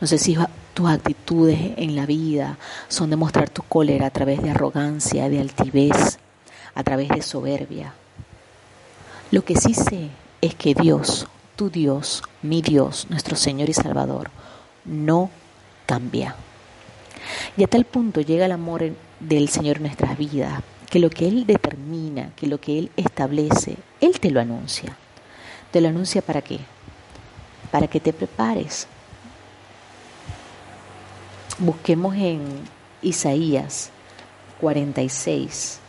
No 0.01 0.07
sé 0.07 0.17
si 0.17 0.37
tus 0.73 0.89
actitudes 0.89 1.59
en 1.77 1.95
la 1.95 2.05
vida 2.05 2.57
son 2.89 3.09
demostrar 3.09 3.49
tu 3.49 3.63
cólera 3.63 4.07
a 4.07 4.11
través 4.11 4.41
de 4.41 4.49
arrogancia, 4.49 5.29
de 5.29 5.39
altivez, 5.39 6.19
a 6.75 6.83
través 6.83 7.09
de 7.09 7.21
soberbia. 7.21 7.93
Lo 9.31 9.43
que 9.43 9.55
sí 9.55 9.73
sé 9.73 10.09
es 10.41 10.53
que 10.55 10.75
Dios, 10.75 11.27
tu 11.55 11.69
Dios, 11.69 12.21
mi 12.41 12.61
Dios, 12.61 13.07
nuestro 13.09 13.35
Señor 13.35 13.69
y 13.69 13.73
Salvador, 13.73 14.29
no 14.83 15.31
cambia. 15.85 16.35
Y 17.57 17.63
a 17.63 17.67
tal 17.67 17.85
punto 17.85 18.21
llega 18.21 18.45
el 18.45 18.51
amor 18.51 18.83
del 19.19 19.49
Señor 19.49 19.77
en 19.77 19.83
nuestras 19.83 20.17
vidas, 20.17 20.61
que 20.89 20.99
lo 20.99 21.09
que 21.09 21.27
Él 21.27 21.47
determina, 21.47 22.31
que 22.35 22.47
lo 22.47 22.59
que 22.59 22.77
Él 22.77 22.91
establece, 22.97 23.77
Él 24.01 24.19
te 24.19 24.29
lo 24.29 24.39
anuncia. 24.39 24.95
¿Te 25.71 25.81
lo 25.81 25.89
anuncia 25.89 26.21
para 26.21 26.41
qué? 26.41 26.59
Para 27.71 27.87
que 27.87 27.99
te 27.99 28.13
prepares. 28.13 28.87
Busquemos 31.57 32.15
en 32.15 32.41
Isaías 33.01 33.89
46, 34.61 35.79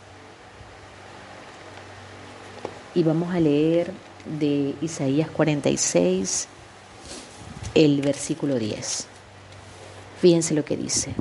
y 2.97 3.03
vamos 3.03 3.31
a 3.31 3.39
leer 3.39 3.91
de 4.39 4.73
Isaías 4.81 5.29
46 5.29 6.47
el 7.75 8.01
versículo 8.01 8.57
10. 8.57 9.07
Fíjense 10.19 10.55
lo 10.55 10.65
que 10.65 10.75
dice. 10.75 11.13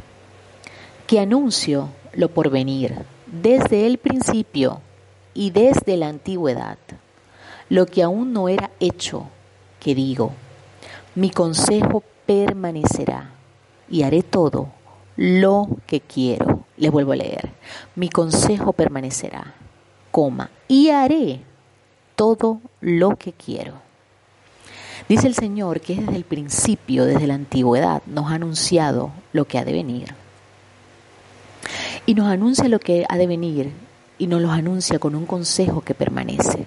Que 1.06 1.21
anuncio 1.21 1.90
lo 2.14 2.30
por 2.30 2.49
venir 2.49 2.95
desde 3.26 3.87
el 3.87 3.99
principio 3.99 4.80
y 5.35 5.50
desde 5.50 5.99
la 5.99 6.09
antigüedad, 6.09 6.78
lo 7.68 7.85
que 7.85 8.02
aún 8.02 8.33
no 8.33 8.49
era 8.49 8.71
hecho, 8.80 9.28
que 9.78 9.95
digo, 9.95 10.33
mi 11.14 11.28
consejo 11.28 12.02
permanecerá 12.25 13.33
y 13.90 14.04
haré 14.04 14.23
todo 14.23 14.71
lo 15.16 15.68
que 15.87 16.00
quiero. 16.00 16.64
Les 16.78 16.90
vuelvo 16.90 17.12
a 17.12 17.16
leer. 17.16 17.50
Mi 17.97 18.09
consejo 18.09 18.73
permanecerá, 18.73 19.52
coma, 20.11 20.49
y 20.68 20.88
haré 20.88 21.42
todo 22.16 22.61
lo 22.80 23.16
que 23.16 23.32
quiero. 23.32 23.75
Dice 25.08 25.28
el 25.28 25.35
Señor 25.35 25.80
que 25.80 25.94
desde 25.94 26.16
el 26.16 26.25
principio, 26.25 27.04
desde 27.04 27.28
la 27.28 27.35
antigüedad, 27.35 28.02
nos 28.06 28.30
ha 28.30 28.35
anunciado 28.35 29.12
lo 29.32 29.44
que 29.44 29.58
ha 29.58 29.64
de 29.64 29.73
venir. 29.73 30.14
Y 32.06 32.14
nos 32.14 32.26
anuncia 32.26 32.68
lo 32.68 32.80
que 32.80 33.04
ha 33.08 33.16
de 33.16 33.26
venir 33.26 33.73
y 34.18 34.26
nos 34.26 34.40
lo 34.40 34.50
anuncia 34.50 34.99
con 34.99 35.14
un 35.14 35.26
consejo 35.26 35.82
que 35.82 35.94
permanece. 35.94 36.66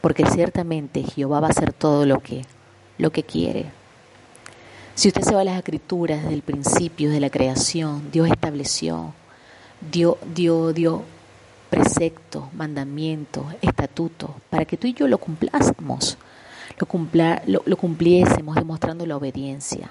Porque 0.00 0.24
ciertamente 0.26 1.02
Jehová 1.02 1.40
va 1.40 1.48
a 1.48 1.50
hacer 1.50 1.72
todo 1.72 2.06
lo 2.06 2.20
que, 2.20 2.44
lo 2.98 3.10
que 3.10 3.24
quiere. 3.24 3.66
Si 4.94 5.08
usted 5.08 5.22
se 5.22 5.34
va 5.34 5.40
a 5.40 5.44
las 5.44 5.56
escrituras 5.56 6.22
desde 6.22 6.34
el 6.34 6.42
principio 6.42 7.10
de 7.10 7.20
la 7.20 7.30
creación, 7.30 8.10
Dios 8.12 8.28
estableció, 8.28 9.14
Dios, 9.80 10.16
Dios, 10.34 10.74
Dios 10.74 11.00
preceptos, 11.70 12.52
mandamientos, 12.54 13.44
estatutos, 13.62 14.30
para 14.50 14.64
que 14.64 14.76
tú 14.76 14.86
y 14.86 14.94
yo 14.94 15.08
lo 15.08 15.18
cumplásemos, 15.18 16.18
lo, 17.46 17.62
lo, 17.66 17.76
cumpliésemos 17.76 18.54
demostrando 18.54 19.06
la 19.06 19.16
obediencia. 19.16 19.90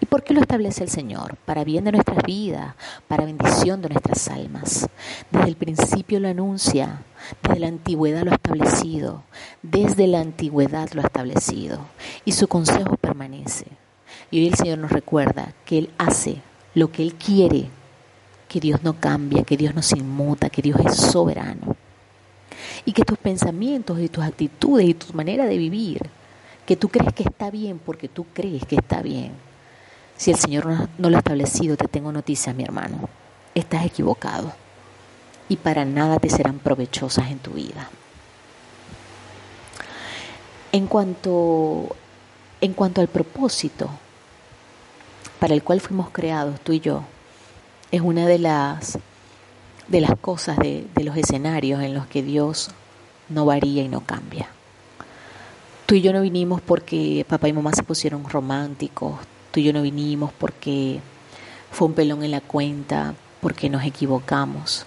¿Y 0.00 0.06
por 0.06 0.22
qué 0.22 0.32
lo 0.32 0.40
establece 0.40 0.82
el 0.82 0.90
Señor? 0.90 1.36
Para 1.44 1.64
bien 1.64 1.84
de 1.84 1.92
nuestras 1.92 2.22
vidas, 2.24 2.74
para 3.06 3.24
bendición 3.24 3.82
de 3.82 3.90
nuestras 3.90 4.28
almas. 4.28 4.88
Desde 5.30 5.48
el 5.48 5.56
principio 5.56 6.20
lo 6.20 6.28
anuncia, 6.28 7.02
desde 7.42 7.60
la 7.60 7.68
antigüedad 7.68 8.22
lo 8.22 8.30
ha 8.30 8.36
establecido, 8.36 9.22
desde 9.62 10.06
la 10.06 10.20
antigüedad 10.20 10.90
lo 10.92 11.02
ha 11.02 11.06
establecido. 11.06 11.80
Y 12.24 12.32
su 12.32 12.48
consejo 12.48 12.96
permanece. 12.96 13.66
Y 14.30 14.40
hoy 14.40 14.48
el 14.48 14.54
Señor 14.54 14.78
nos 14.78 14.92
recuerda 14.92 15.52
que 15.66 15.78
Él 15.78 15.90
hace 15.98 16.40
lo 16.74 16.90
que 16.92 17.02
Él 17.02 17.14
quiere 17.14 17.68
que 18.50 18.58
Dios 18.58 18.82
no 18.82 18.94
cambia, 18.94 19.44
que 19.44 19.56
Dios 19.56 19.76
no 19.76 19.80
se 19.80 19.96
inmuta, 19.96 20.50
que 20.50 20.60
Dios 20.60 20.80
es 20.84 20.96
soberano. 20.96 21.76
Y 22.84 22.92
que 22.92 23.04
tus 23.04 23.16
pensamientos 23.16 24.00
y 24.00 24.08
tus 24.08 24.24
actitudes 24.24 24.88
y 24.88 24.94
tu 24.94 25.12
manera 25.14 25.46
de 25.46 25.56
vivir, 25.56 26.10
que 26.66 26.74
tú 26.74 26.88
crees 26.88 27.14
que 27.14 27.22
está 27.22 27.48
bien 27.52 27.78
porque 27.78 28.08
tú 28.08 28.26
crees 28.34 28.66
que 28.66 28.74
está 28.74 29.02
bien. 29.02 29.34
Si 30.16 30.32
el 30.32 30.36
Señor 30.36 30.66
no 30.98 31.10
lo 31.10 31.16
ha 31.16 31.20
establecido, 31.20 31.76
te 31.76 31.86
tengo 31.86 32.10
noticias, 32.10 32.56
mi 32.56 32.64
hermano. 32.64 33.08
Estás 33.54 33.86
equivocado 33.86 34.52
y 35.48 35.54
para 35.56 35.84
nada 35.84 36.18
te 36.18 36.28
serán 36.28 36.58
provechosas 36.58 37.30
en 37.30 37.38
tu 37.38 37.52
vida. 37.52 37.88
En 40.72 40.88
cuanto, 40.88 41.94
en 42.60 42.72
cuanto 42.72 43.00
al 43.00 43.06
propósito 43.06 43.88
para 45.38 45.54
el 45.54 45.62
cual 45.62 45.80
fuimos 45.80 46.10
creados, 46.10 46.60
tú 46.62 46.72
y 46.72 46.80
yo, 46.80 47.04
es 47.90 48.00
una 48.00 48.26
de 48.26 48.38
las, 48.38 48.98
de 49.88 50.00
las 50.00 50.16
cosas, 50.18 50.58
de, 50.58 50.86
de 50.94 51.04
los 51.04 51.16
escenarios 51.16 51.82
en 51.82 51.94
los 51.94 52.06
que 52.06 52.22
Dios 52.22 52.70
no 53.28 53.44
varía 53.44 53.82
y 53.82 53.88
no 53.88 54.00
cambia. 54.00 54.48
Tú 55.86 55.94
y 55.96 56.02
yo 56.02 56.12
no 56.12 56.20
vinimos 56.20 56.60
porque 56.60 57.26
papá 57.28 57.48
y 57.48 57.52
mamá 57.52 57.72
se 57.72 57.82
pusieron 57.82 58.28
románticos, 58.28 59.18
tú 59.50 59.60
y 59.60 59.64
yo 59.64 59.72
no 59.72 59.82
vinimos 59.82 60.32
porque 60.38 61.00
fue 61.70 61.88
un 61.88 61.94
pelón 61.94 62.22
en 62.22 62.30
la 62.30 62.40
cuenta, 62.40 63.14
porque 63.40 63.68
nos 63.68 63.84
equivocamos. 63.84 64.86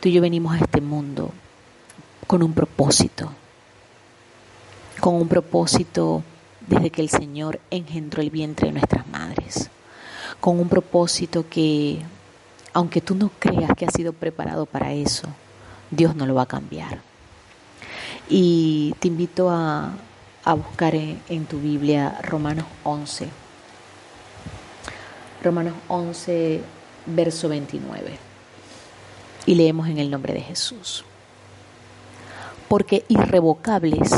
Tú 0.00 0.08
y 0.08 0.12
yo 0.12 0.20
venimos 0.20 0.54
a 0.54 0.58
este 0.58 0.80
mundo 0.80 1.30
con 2.26 2.42
un 2.42 2.52
propósito, 2.52 3.30
con 5.00 5.14
un 5.14 5.28
propósito 5.28 6.22
desde 6.66 6.90
que 6.90 7.02
el 7.02 7.08
Señor 7.08 7.60
engendró 7.70 8.22
el 8.22 8.30
vientre 8.30 8.68
de 8.68 8.72
nuestras 8.72 9.06
madres, 9.08 9.70
con 10.44 10.60
un 10.60 10.68
propósito 10.68 11.48
que, 11.48 12.02
aunque 12.74 13.00
tú 13.00 13.14
no 13.14 13.30
creas 13.38 13.70
que 13.74 13.86
ha 13.86 13.90
sido 13.90 14.12
preparado 14.12 14.66
para 14.66 14.92
eso, 14.92 15.26
Dios 15.90 16.14
no 16.14 16.26
lo 16.26 16.34
va 16.34 16.42
a 16.42 16.46
cambiar. 16.46 17.00
Y 18.28 18.94
te 18.98 19.08
invito 19.08 19.48
a, 19.48 19.94
buscar 20.54 20.96
en, 20.96 21.18
en 21.30 21.46
tu 21.46 21.58
Biblia 21.58 22.18
Romanos 22.22 22.66
11. 22.82 23.26
Romanos 25.42 25.72
11, 25.88 26.60
verso 27.06 27.48
29. 27.48 28.18
Y 29.46 29.54
leemos 29.54 29.88
en 29.88 29.96
el 29.96 30.10
nombre 30.10 30.34
de 30.34 30.42
Jesús. 30.42 31.06
Porque 32.68 33.06
irrevocables 33.08 34.10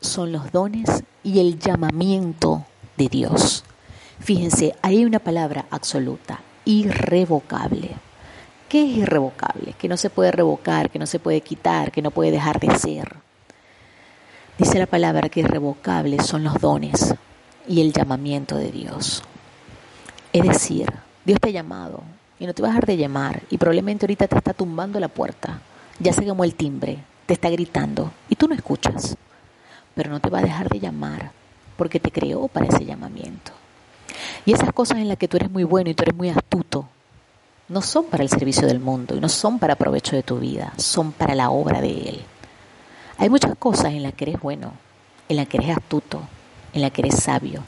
son 0.00 0.30
los 0.30 0.52
dones 0.52 1.02
y 1.24 1.40
el 1.40 1.58
llamamiento 1.58 2.64
de 2.96 3.08
Dios. 3.08 3.64
Fíjense, 4.22 4.74
hay 4.82 5.04
una 5.04 5.18
palabra 5.18 5.66
absoluta, 5.70 6.40
irrevocable. 6.64 7.90
¿Qué 8.68 8.84
es 8.84 8.98
irrevocable? 8.98 9.74
Que 9.78 9.88
no 9.88 9.96
se 9.96 10.10
puede 10.10 10.30
revocar, 10.32 10.90
que 10.90 10.98
no 10.98 11.06
se 11.06 11.18
puede 11.18 11.40
quitar, 11.40 11.90
que 11.92 12.02
no 12.02 12.10
puede 12.10 12.30
dejar 12.30 12.60
de 12.60 12.76
ser. 12.78 13.16
Dice 14.58 14.78
la 14.78 14.86
palabra 14.86 15.28
que 15.28 15.40
irrevocables 15.40 16.26
son 16.26 16.44
los 16.44 16.60
dones 16.60 17.14
y 17.68 17.80
el 17.80 17.92
llamamiento 17.92 18.56
de 18.56 18.70
Dios. 18.70 19.22
Es 20.32 20.42
decir, 20.46 20.86
Dios 21.24 21.40
te 21.40 21.48
ha 21.48 21.52
llamado 21.52 22.02
y 22.38 22.46
no 22.46 22.54
te 22.54 22.62
va 22.62 22.68
a 22.68 22.70
dejar 22.70 22.86
de 22.86 22.96
llamar 22.96 23.42
y 23.50 23.58
probablemente 23.58 24.06
ahorita 24.06 24.28
te 24.28 24.38
está 24.38 24.54
tumbando 24.54 25.00
la 25.00 25.08
puerta, 25.08 25.60
ya 25.98 26.12
se 26.12 26.24
quemó 26.24 26.44
el 26.44 26.54
timbre, 26.54 26.98
te 27.26 27.34
está 27.34 27.50
gritando 27.50 28.12
y 28.28 28.36
tú 28.36 28.48
no 28.48 28.54
escuchas 28.54 29.16
pero 29.94 30.10
no 30.10 30.20
te 30.20 30.30
va 30.30 30.38
a 30.38 30.42
dejar 30.42 30.68
de 30.68 30.80
llamar 30.80 31.32
porque 31.76 32.00
te 32.00 32.10
creó 32.10 32.48
para 32.48 32.66
ese 32.66 32.84
llamamiento. 32.84 33.52
Y 34.44 34.52
esas 34.52 34.72
cosas 34.72 34.98
en 34.98 35.08
las 35.08 35.18
que 35.18 35.28
tú 35.28 35.36
eres 35.36 35.50
muy 35.50 35.64
bueno 35.64 35.90
y 35.90 35.94
tú 35.94 36.02
eres 36.02 36.16
muy 36.16 36.28
astuto, 36.28 36.88
no 37.68 37.80
son 37.80 38.06
para 38.06 38.22
el 38.22 38.28
servicio 38.28 38.66
del 38.66 38.80
mundo 38.80 39.16
y 39.16 39.20
no 39.20 39.28
son 39.28 39.58
para 39.58 39.76
provecho 39.76 40.16
de 40.16 40.22
tu 40.22 40.38
vida, 40.38 40.72
son 40.76 41.12
para 41.12 41.34
la 41.34 41.50
obra 41.50 41.80
de 41.80 41.92
Él. 41.92 42.22
Hay 43.18 43.30
muchas 43.30 43.54
cosas 43.56 43.92
en 43.92 44.02
las 44.02 44.14
que 44.14 44.24
eres 44.24 44.40
bueno, 44.40 44.72
en 45.28 45.36
las 45.36 45.46
que 45.46 45.58
eres 45.58 45.76
astuto, 45.76 46.22
en 46.72 46.82
las 46.82 46.90
que 46.90 47.02
eres 47.02 47.16
sabio. 47.16 47.62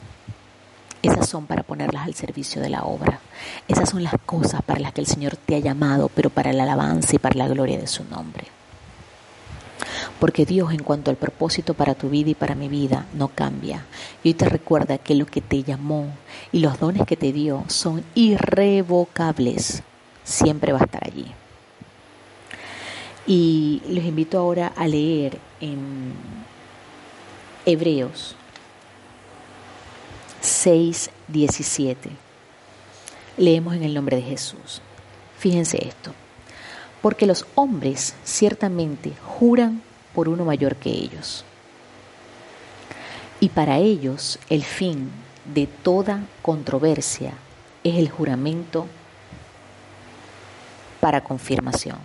Esas 1.01 1.29
son 1.29 1.45
para 1.45 1.63
ponerlas 1.63 2.05
al 2.05 2.15
servicio 2.15 2.61
de 2.61 2.69
la 2.69 2.83
obra. 2.83 3.19
Esas 3.67 3.89
son 3.89 4.03
las 4.03 4.15
cosas 4.25 4.61
para 4.63 4.79
las 4.79 4.91
que 4.91 5.01
el 5.01 5.07
Señor 5.07 5.37
te 5.37 5.55
ha 5.55 5.59
llamado, 5.59 6.09
pero 6.13 6.29
para 6.29 6.51
la 6.51 6.63
alabanza 6.63 7.15
y 7.15 7.19
para 7.19 7.37
la 7.37 7.47
gloria 7.47 7.77
de 7.77 7.87
su 7.87 8.03
nombre. 8.03 8.47
Porque 10.19 10.45
Dios 10.45 10.71
en 10.71 10.83
cuanto 10.83 11.11
al 11.11 11.17
propósito 11.17 11.73
para 11.73 11.93
tu 11.93 12.09
vida 12.09 12.29
y 12.29 12.35
para 12.35 12.55
mi 12.55 12.67
vida 12.67 13.05
no 13.13 13.27
cambia. 13.27 13.85
Y 14.23 14.29
hoy 14.29 14.33
te 14.33 14.47
recuerda 14.47 14.97
que 14.97 15.15
lo 15.15 15.25
que 15.25 15.41
te 15.41 15.63
llamó 15.63 16.07
y 16.51 16.59
los 16.59 16.79
dones 16.79 17.05
que 17.05 17.17
te 17.17 17.33
dio 17.33 17.63
son 17.67 18.03
irrevocables. 18.15 19.83
Siempre 20.23 20.71
va 20.71 20.79
a 20.79 20.85
estar 20.85 21.05
allí. 21.05 21.27
Y 23.27 23.81
los 23.89 24.05
invito 24.05 24.37
ahora 24.37 24.71
a 24.75 24.87
leer 24.87 25.39
en 25.59 26.13
Hebreos 27.65 28.35
6, 30.45 31.09
17. 31.27 32.11
Leemos 33.37 33.75
en 33.75 33.83
el 33.83 33.93
nombre 33.93 34.17
de 34.17 34.21
Jesús. 34.21 34.81
Fíjense 35.39 35.85
esto. 35.87 36.13
Porque 37.01 37.25
los 37.25 37.45
hombres 37.55 38.15
ciertamente 38.23 39.13
juran 39.25 39.81
por 40.15 40.29
uno 40.29 40.45
mayor 40.45 40.77
que 40.77 40.89
ellos. 40.89 41.45
Y 43.39 43.49
para 43.49 43.77
ellos 43.77 44.39
el 44.49 44.63
fin 44.63 45.11
de 45.53 45.67
toda 45.67 46.23
controversia 46.41 47.33
es 47.83 47.95
el 47.95 48.09
juramento 48.09 48.87
para 50.99 51.21
confirmación. 51.21 51.99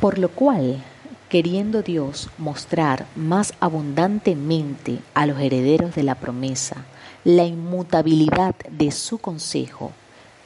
Por 0.00 0.18
lo 0.18 0.28
cual, 0.30 0.82
queriendo 1.28 1.82
Dios 1.82 2.28
mostrar 2.36 3.06
más 3.14 3.54
abundantemente 3.60 4.98
a 5.14 5.24
los 5.26 5.40
herederos 5.40 5.94
de 5.94 6.02
la 6.02 6.16
promesa 6.16 6.84
la 7.24 7.44
inmutabilidad 7.44 8.56
de 8.68 8.90
su 8.90 9.18
consejo, 9.18 9.92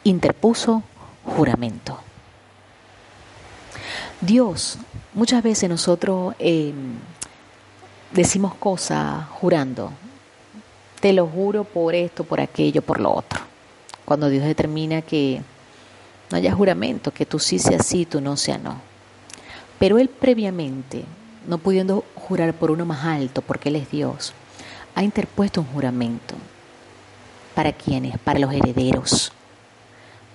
interpuso 0.05 0.83
juramento. 1.24 2.06
Dios, 4.20 4.79
muchas 5.12 5.42
veces 5.42 5.68
nosotros 5.68 6.35
eh, 6.38 6.72
decimos 8.12 8.55
cosas 8.55 9.26
jurando, 9.29 9.92
te 11.00 11.12
lo 11.12 11.26
juro 11.26 11.64
por 11.64 11.94
esto, 11.94 12.24
por 12.24 12.40
aquello, 12.40 12.81
por 12.81 12.98
lo 12.98 13.12
otro. 13.12 13.40
Cuando 14.07 14.31
Dios 14.31 14.44
determina 14.44 15.02
que 15.02 15.42
no 16.31 16.38
haya 16.38 16.55
juramento, 16.55 17.12
que 17.12 17.26
tú 17.26 17.38
sí 17.38 17.59
seas 17.59 17.85
sí, 17.85 18.07
tú 18.07 18.22
no 18.22 18.38
seas 18.38 18.61
no. 18.61 18.76
Pero 19.79 19.98
Él 19.98 20.09
previamente, 20.09 21.05
no 21.46 21.59
pudiendo 21.59 22.02
jurar 22.14 22.55
por 22.55 22.70
uno 22.70 22.87
más 22.87 23.05
alto, 23.05 23.42
porque 23.42 23.68
Él 23.68 23.76
es 23.76 23.90
Dios, 23.90 24.33
ha 24.94 25.02
interpuesto 25.02 25.61
un 25.61 25.66
juramento. 25.66 26.35
¿Para 27.55 27.72
quiénes? 27.72 28.18
Para 28.18 28.38
los 28.38 28.52
herederos. 28.52 29.31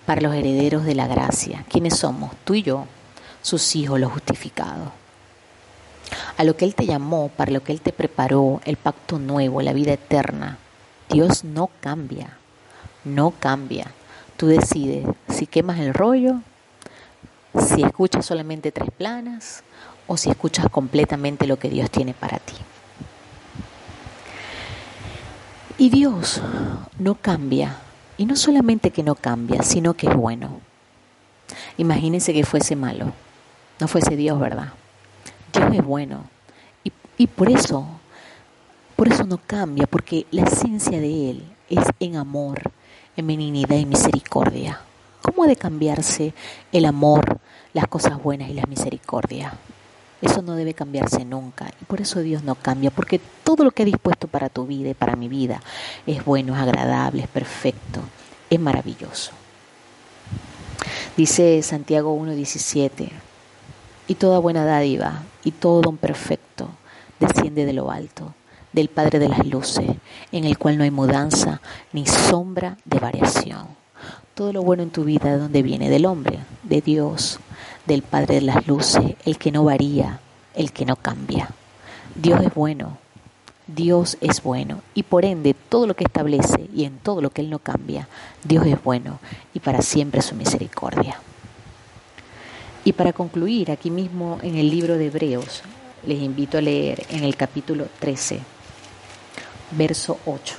Para 0.06 0.22
los 0.22 0.36
herederos 0.36 0.86
de 0.86 0.94
la 0.94 1.08
gracia. 1.08 1.65
¿Quiénes 1.67 1.98
somos? 1.98 2.32
Tú 2.44 2.54
y 2.54 2.62
yo 2.62 2.86
sus 3.42 3.76
hijos, 3.76 4.00
los 4.00 4.12
justificados. 4.12 4.90
A 6.38 6.44
lo 6.44 6.56
que 6.56 6.66
Él 6.66 6.76
te 6.76 6.86
llamó, 6.86 7.30
para 7.30 7.52
lo 7.52 7.64
que 7.64 7.72
Él 7.72 7.82
te 7.82 7.94
preparó, 7.94 8.62
el 8.66 8.78
pacto 8.78 9.20
nuevo, 9.20 9.62
la 9.62 9.74
vida 9.74 9.94
eterna. 9.94 10.58
Dios 11.10 11.44
no 11.44 11.70
cambia, 11.80 12.38
no 13.04 13.32
cambia. 13.32 13.88
Tú 14.38 14.48
decides 14.48 15.06
si 15.30 15.48
quemas 15.48 15.80
el 15.80 15.94
rollo, 15.94 16.42
si 17.68 17.84
escuchas 17.84 18.26
solamente 18.26 18.72
tres 18.72 18.90
planas 18.92 19.64
o 20.08 20.18
si 20.18 20.30
escuchas 20.30 20.68
completamente 20.70 21.48
lo 21.48 21.60
que 21.60 21.70
Dios 21.70 21.90
tiene 21.92 22.14
para 22.14 22.40
ti. 22.40 22.56
Y 25.78 25.90
Dios 25.90 26.42
no 27.00 27.16
cambia, 27.16 27.78
y 28.18 28.26
no 28.26 28.36
solamente 28.36 28.92
que 28.92 29.04
no 29.04 29.16
cambia, 29.16 29.64
sino 29.64 29.96
que 29.96 30.08
es 30.08 30.16
bueno. 30.16 30.60
Imagínense 31.78 32.34
que 32.34 32.46
fuese 32.46 32.76
malo 32.76 33.14
no 33.82 33.88
fuese 33.88 34.15
Dios, 34.15 34.39
¿verdad? 34.39 34.70
Dios 35.52 35.74
es 35.74 35.84
bueno. 35.84 36.24
Y, 36.84 36.94
y 37.17 37.26
por 37.26 37.50
eso, 37.50 37.86
por 38.96 39.08
eso 39.08 39.24
no 39.26 39.39
cambia, 39.46 39.88
porque 39.88 40.28
la 40.30 40.44
esencia 40.44 41.02
de 41.02 41.32
Él 41.32 41.44
es 41.67 41.84
en 42.00 42.15
amor, 42.15 42.62
en 43.17 43.26
benignidad 43.26 43.76
y 43.76 43.88
misericordia. 43.88 44.80
¿Cómo 45.24 45.44
ha 45.44 45.48
de 45.48 45.56
cambiarse 45.56 46.34
el 46.72 46.86
amor, 46.86 47.39
las 47.74 47.88
cosas 47.88 48.22
buenas 48.22 48.50
y 48.50 48.54
la 48.54 48.67
misericordia? 48.67 49.54
Eso 50.22 50.44
no 50.44 50.56
debe 50.56 50.76
cambiarse 50.76 51.26
nunca. 51.26 51.72
Y 51.82 51.86
por 51.86 52.02
eso 52.02 52.20
Dios 52.20 52.44
no 52.44 52.54
cambia, 52.54 52.91
porque 52.91 53.20
todo 53.44 53.63
lo 53.63 53.72
que 53.72 53.82
ha 53.82 53.86
dispuesto 53.86 54.28
para 54.28 54.50
tu 54.50 54.67
vida 54.67 54.89
y 54.89 54.94
para 54.94 55.15
mi 55.15 55.28
vida 55.28 55.60
es 56.06 56.24
bueno, 56.24 56.54
es 56.56 56.62
agradable, 56.62 57.24
es 57.24 57.28
perfecto, 57.28 58.02
es 58.48 58.60
maravilloso. 58.60 59.32
Dice 61.17 61.63
Santiago 61.63 62.15
1.17, 62.15 63.10
y 64.12 64.15
toda 64.15 64.39
buena 64.39 64.65
dádiva 64.65 65.24
y 65.41 65.52
todo 65.52 65.80
don 65.80 65.95
perfecto 65.95 66.67
desciende 67.21 67.65
de 67.65 67.71
lo 67.71 67.91
alto, 67.91 68.34
del 68.74 68.89
Padre 68.89 69.19
de 69.19 69.30
las 69.30 69.47
luces, 69.47 69.89
en 70.34 70.43
el 70.43 70.58
cual 70.58 70.78
no 70.78 70.84
hay 70.84 70.91
mudanza 70.91 71.62
ni 71.93 72.06
sombra 72.06 72.76
de 72.84 73.00
variación. 73.00 73.67
Todo 74.34 74.52
lo 74.52 74.63
bueno 74.63 74.84
en 74.84 74.89
tu 74.89 75.06
vida, 75.06 75.32
¿de 75.32 75.38
dónde 75.38 75.62
viene? 75.62 75.89
Del 75.89 76.06
hombre, 76.06 76.39
de 76.63 76.82
Dios, 76.82 77.39
del 77.86 78.02
Padre 78.02 78.36
de 78.36 78.41
las 78.41 78.67
luces, 78.67 79.15
el 79.24 79.38
que 79.38 79.54
no 79.54 79.63
varía, 79.63 80.19
el 80.56 80.74
que 80.74 80.86
no 80.86 80.97
cambia. 80.97 81.50
Dios 82.13 82.41
es 82.43 82.54
bueno 82.54 82.97
Dios 83.65 84.17
es 84.19 84.43
bueno 84.43 84.82
y 84.93 85.04
por 85.04 85.24
ende 85.24 85.54
todo 85.54 85.88
lo 85.88 85.95
que 85.95 86.04
establece 86.04 86.69
y 86.76 86.84
en 86.84 86.97
todo 86.97 87.21
lo 87.21 87.30
que 87.30 87.39
Él 87.39 87.50
no 87.50 87.60
cambia, 87.60 88.10
Dios 88.43 88.65
es 88.65 88.84
bueno 88.84 89.19
y 89.54 89.62
para 89.62 89.82
siempre 89.82 90.21
su 90.21 90.36
misericordia. 90.36 91.21
Y 92.84 92.94
para 92.94 93.13
concluir, 93.13 93.72
aquí 93.72 93.91
mismo 93.91 94.39
en 94.41 94.56
el 94.56 94.70
libro 94.70 94.98
de 94.98 95.08
Hebreos, 95.08 95.62
les 96.06 96.20
invito 96.20 96.58
a 96.58 96.62
leer 96.62 97.06
en 97.10 97.24
el 97.24 97.36
capítulo 97.36 97.88
13, 98.00 98.39
verso 99.72 100.20
8. 100.26 100.56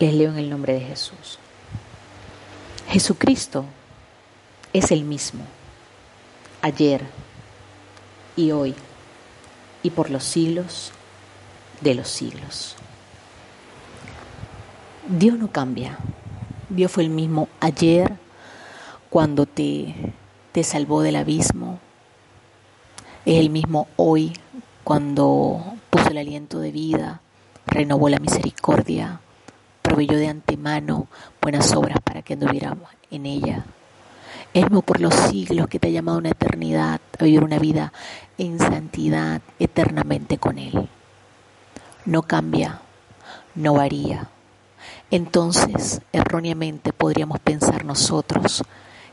Les 0.00 0.14
leo 0.14 0.30
en 0.30 0.38
el 0.38 0.50
nombre 0.50 0.72
de 0.72 0.80
Jesús. 0.80 1.38
Jesucristo 2.88 3.64
es 4.72 4.90
el 4.90 5.04
mismo, 5.04 5.44
ayer 6.62 7.02
y 8.36 8.50
hoy 8.50 8.74
y 9.82 9.90
por 9.90 10.10
los 10.10 10.24
siglos 10.24 10.92
de 11.80 11.94
los 11.94 12.08
siglos. 12.08 12.76
Dios 15.06 15.38
no 15.38 15.50
cambia. 15.50 15.98
Dios 16.68 16.90
fue 16.90 17.04
el 17.04 17.10
mismo 17.10 17.48
ayer 17.60 18.16
cuando 19.10 19.46
te, 19.46 19.94
te 20.52 20.64
salvó 20.64 21.02
del 21.02 21.16
abismo. 21.16 21.78
Es 23.24 23.38
el 23.38 23.50
mismo 23.50 23.88
hoy 23.96 24.32
cuando 24.82 25.62
puso 25.90 26.08
el 26.08 26.18
aliento 26.18 26.60
de 26.60 26.72
vida, 26.72 27.20
renovó 27.66 28.08
la 28.08 28.18
misericordia, 28.18 29.20
proveyó 29.82 30.16
de 30.18 30.28
antemano 30.28 31.06
buenas 31.40 31.74
obras 31.74 31.98
para 32.02 32.22
que 32.22 32.34
anduviéramos 32.34 32.88
en 33.10 33.26
ella. 33.26 33.64
Es 34.52 34.66
por 34.66 35.00
los 35.00 35.14
siglos 35.14 35.68
que 35.68 35.78
te 35.78 35.88
ha 35.88 35.90
llamado 35.90 36.18
una 36.18 36.30
eternidad, 36.30 37.00
a 37.18 37.24
vivir 37.24 37.42
una 37.42 37.58
vida 37.58 37.92
en 38.38 38.58
santidad 38.58 39.42
eternamente 39.58 40.38
con 40.38 40.58
Él. 40.58 40.88
No 42.04 42.22
cambia, 42.22 42.80
no 43.54 43.74
varía. 43.74 44.28
Entonces, 45.10 46.00
erróneamente 46.12 46.92
podríamos 46.92 47.38
pensar 47.38 47.84
nosotros 47.84 48.62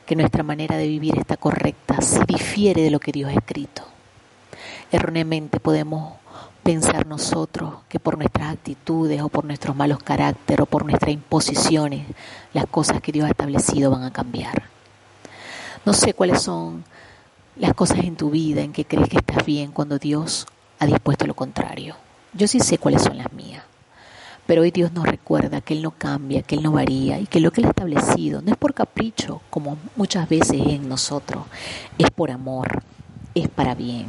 que 0.05 0.15
nuestra 0.15 0.43
manera 0.43 0.77
de 0.77 0.87
vivir 0.87 1.17
está 1.17 1.37
correcta 1.37 2.01
si 2.01 2.19
difiere 2.25 2.81
de 2.81 2.91
lo 2.91 2.99
que 2.99 3.11
Dios 3.11 3.29
ha 3.29 3.33
escrito. 3.33 3.83
Erróneamente 4.91 5.59
podemos 5.59 6.15
pensar 6.63 7.07
nosotros 7.07 7.75
que 7.89 7.99
por 7.99 8.17
nuestras 8.17 8.53
actitudes 8.53 9.21
o 9.21 9.29
por 9.29 9.45
nuestros 9.45 9.75
malos 9.75 10.03
caracteres 10.03 10.63
o 10.63 10.65
por 10.65 10.85
nuestras 10.85 11.11
imposiciones 11.11 12.05
las 12.53 12.65
cosas 12.67 13.01
que 13.01 13.11
Dios 13.11 13.25
ha 13.25 13.31
establecido 13.31 13.91
van 13.91 14.03
a 14.03 14.11
cambiar. 14.11 14.63
No 15.85 15.93
sé 15.93 16.13
cuáles 16.13 16.41
son 16.41 16.83
las 17.55 17.73
cosas 17.73 17.99
en 17.99 18.15
tu 18.15 18.29
vida 18.29 18.61
en 18.61 18.73
que 18.73 18.85
crees 18.85 19.09
que 19.09 19.17
estás 19.17 19.45
bien 19.45 19.71
cuando 19.71 19.97
Dios 19.97 20.45
ha 20.79 20.85
dispuesto 20.85 21.25
lo 21.25 21.33
contrario. 21.35 21.95
Yo 22.33 22.47
sí 22.47 22.59
sé 22.59 22.77
cuáles 22.77 23.01
son 23.01 23.17
las 23.17 23.31
mías. 23.33 23.63
Pero 24.51 24.63
hoy 24.63 24.71
Dios 24.71 24.91
nos 24.91 25.07
recuerda 25.07 25.61
que 25.61 25.73
Él 25.73 25.81
no 25.81 25.91
cambia, 25.91 26.41
que 26.41 26.55
Él 26.55 26.63
no 26.63 26.73
varía 26.73 27.17
y 27.17 27.25
que 27.25 27.39
lo 27.39 27.51
que 27.51 27.61
Él 27.61 27.67
ha 27.67 27.69
establecido 27.69 28.41
no 28.41 28.51
es 28.51 28.57
por 28.57 28.73
capricho, 28.73 29.41
como 29.49 29.77
muchas 29.95 30.27
veces 30.27 30.59
es 30.59 30.73
en 30.73 30.89
nosotros, 30.89 31.45
es 31.97 32.11
por 32.11 32.31
amor, 32.31 32.83
es 33.33 33.47
para 33.47 33.75
bien. 33.75 34.07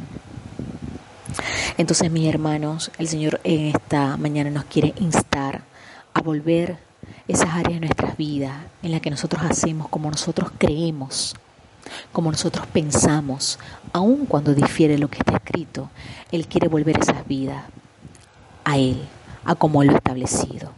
Entonces, 1.77 2.11
mis 2.11 2.27
hermanos, 2.27 2.91
el 2.97 3.07
Señor 3.07 3.39
en 3.45 3.67
esta 3.67 4.17
mañana 4.17 4.49
nos 4.49 4.65
quiere 4.65 4.93
instar 4.99 5.61
a 6.13 6.19
volver 6.19 6.77
esas 7.25 7.51
áreas 7.51 7.79
de 7.79 7.87
nuestras 7.87 8.17
vidas 8.17 8.51
en 8.81 8.91
las 8.91 8.99
que 8.99 9.11
nosotros 9.11 9.41
hacemos 9.43 9.87
como 9.87 10.11
nosotros 10.11 10.51
creemos, 10.57 11.37
como 12.11 12.29
nosotros 12.29 12.67
pensamos, 12.67 13.59
aun 13.93 14.25
cuando 14.25 14.53
difiere 14.53 14.97
lo 14.97 15.07
que 15.07 15.19
está 15.19 15.37
escrito, 15.37 15.89
Él 16.33 16.47
quiere 16.47 16.67
volver 16.67 16.99
esas 16.99 17.25
vidas 17.25 17.63
a 18.65 18.77
Él, 18.77 19.07
a 19.45 19.55
como 19.55 19.83
lo 19.83 19.95
establecido. 19.95 20.71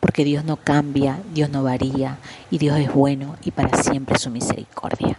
Porque 0.00 0.24
Dios 0.24 0.44
no 0.44 0.56
cambia, 0.56 1.18
Dios 1.34 1.50
no 1.50 1.62
varía 1.62 2.18
y 2.50 2.58
Dios 2.58 2.78
es 2.78 2.92
bueno 2.92 3.36
y 3.44 3.50
para 3.50 3.82
siempre 3.82 4.18
su 4.18 4.30
misericordia. 4.30 5.18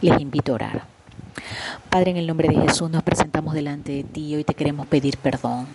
Les 0.00 0.20
invito 0.20 0.52
a 0.52 0.54
orar. 0.54 0.84
Padre, 1.90 2.10
en 2.12 2.16
el 2.16 2.26
nombre 2.26 2.48
de 2.48 2.60
Jesús 2.62 2.90
nos 2.90 3.02
presentamos 3.02 3.54
delante 3.54 3.92
de 3.92 4.04
ti 4.04 4.26
y 4.28 4.36
hoy 4.36 4.44
te 4.44 4.54
queremos 4.54 4.86
pedir 4.86 5.16
perdón, 5.18 5.66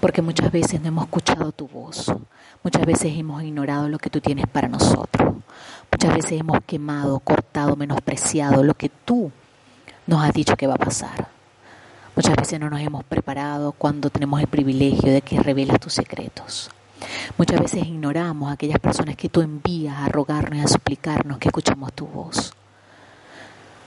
porque 0.00 0.22
muchas 0.22 0.50
veces 0.50 0.80
no 0.80 0.88
hemos 0.88 1.04
escuchado 1.04 1.52
tu 1.52 1.68
voz, 1.68 2.12
muchas 2.62 2.84
veces 2.86 3.12
hemos 3.16 3.42
ignorado 3.42 3.88
lo 3.88 3.98
que 3.98 4.10
tú 4.10 4.20
tienes 4.20 4.46
para 4.46 4.68
nosotros, 4.68 5.34
muchas 5.92 6.14
veces 6.14 6.40
hemos 6.40 6.58
quemado, 6.66 7.20
cortado, 7.20 7.76
menospreciado 7.76 8.64
lo 8.64 8.74
que 8.74 8.88
tú 8.88 9.30
nos 10.06 10.24
has 10.24 10.32
dicho 10.32 10.56
que 10.56 10.66
va 10.66 10.74
a 10.74 10.78
pasar. 10.78 11.28
Muchas 12.16 12.36
veces 12.36 12.60
no 12.60 12.68
nos 12.68 12.80
hemos 12.80 13.04
preparado 13.04 13.72
cuando 13.72 14.10
tenemos 14.10 14.40
el 14.40 14.48
privilegio 14.48 15.12
de 15.12 15.22
que 15.22 15.40
revelas 15.40 15.80
tus 15.80 15.94
secretos. 15.94 16.70
Muchas 17.38 17.60
veces 17.60 17.86
ignoramos 17.86 18.50
a 18.50 18.54
aquellas 18.54 18.78
personas 18.78 19.16
que 19.16 19.28
tú 19.28 19.40
envías 19.40 19.96
a 19.96 20.08
rogarnos 20.08 20.58
y 20.58 20.62
a 20.62 20.68
suplicarnos 20.68 21.38
que 21.38 21.48
escuchamos 21.48 21.92
tu 21.92 22.06
voz. 22.06 22.52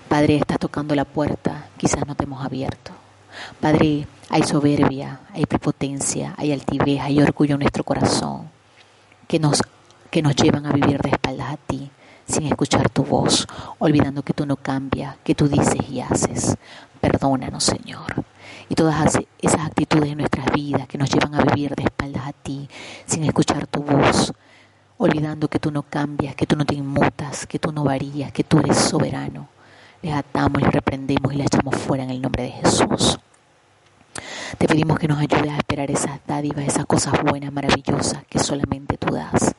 Padre, 0.08 0.38
estás 0.38 0.60
tocando 0.60 0.96
la 0.96 1.06
puerta, 1.06 1.68
quizás 1.78 2.08
no 2.08 2.16
te 2.16 2.24
hemos 2.24 2.44
abierto. 2.44 2.92
Padre, 3.60 4.08
hay 4.30 4.44
soberbia, 4.44 5.20
hay 5.34 5.46
prepotencia, 5.46 6.34
hay 6.38 6.52
altivez, 6.52 7.02
hay 7.02 7.22
orgullo 7.22 7.56
en 7.56 7.62
nuestro 7.62 7.84
corazón 7.84 8.50
que 9.28 9.40
nos, 9.40 9.62
que 10.10 10.22
nos 10.22 10.36
llevan 10.36 10.66
a 10.66 10.72
vivir 10.72 11.02
de 11.02 11.10
espaldas 11.10 11.54
a 11.54 11.58
ti, 11.58 11.90
sin 12.28 12.48
escuchar 12.48 12.90
tu 12.90 13.04
voz, 13.04 13.48
olvidando 13.80 14.24
que 14.24 14.34
tú 14.34 14.46
no 14.46 14.56
cambias, 14.56 15.18
que 15.24 15.36
tú 15.36 15.48
dices 15.48 15.90
y 15.90 16.02
haces. 16.02 16.58
Perdónanos, 17.02 17.64
Señor. 17.64 18.24
Y 18.70 18.76
todas 18.76 19.18
esas 19.42 19.62
actitudes 19.62 20.10
en 20.10 20.20
nuestras 20.20 20.52
vidas 20.52 20.88
que 20.88 20.98
nos 20.98 21.10
llevan 21.10 21.36
a 21.36 21.44
vivir 21.44 21.76
de 21.76 21.84
espaldas 21.84 22.28
a 22.28 22.34
ti, 22.34 22.70
sin 23.06 23.24
escuchar 23.24 23.68
tu 23.68 23.84
voz, 23.84 24.34
olvidando 24.98 25.48
que 25.48 25.60
tú 25.60 25.72
no 25.72 25.84
cambias, 25.84 26.36
que 26.36 26.46
tú 26.46 26.56
no 26.56 26.66
te 26.66 26.76
inmutas, 26.76 27.46
que 27.46 27.60
tú 27.60 27.72
no 27.72 27.84
varías, 27.84 28.32
que 28.32 28.44
tú 28.44 28.60
eres 28.60 28.78
soberano 28.78 29.50
les 30.04 30.14
atamos, 30.14 30.62
les 30.62 30.72
reprendemos 30.72 31.34
y 31.34 31.38
les 31.38 31.48
echamos 31.48 31.76
fuera 31.78 32.04
en 32.04 32.10
el 32.12 32.22
nombre 32.22 32.44
de 32.44 32.52
Jesús. 32.52 33.18
Te 34.58 34.68
pedimos 34.68 35.00
que 35.00 35.08
nos 35.08 35.18
ayudes 35.18 35.52
a 35.52 35.58
esperar 35.58 35.90
esas 35.90 36.20
dádivas, 36.28 36.66
esas 36.68 36.86
cosas 36.86 37.14
buenas, 37.24 37.52
maravillosas 37.52 38.24
que 38.30 38.38
solamente 38.38 38.98
tú 38.98 39.14
das. 39.14 39.56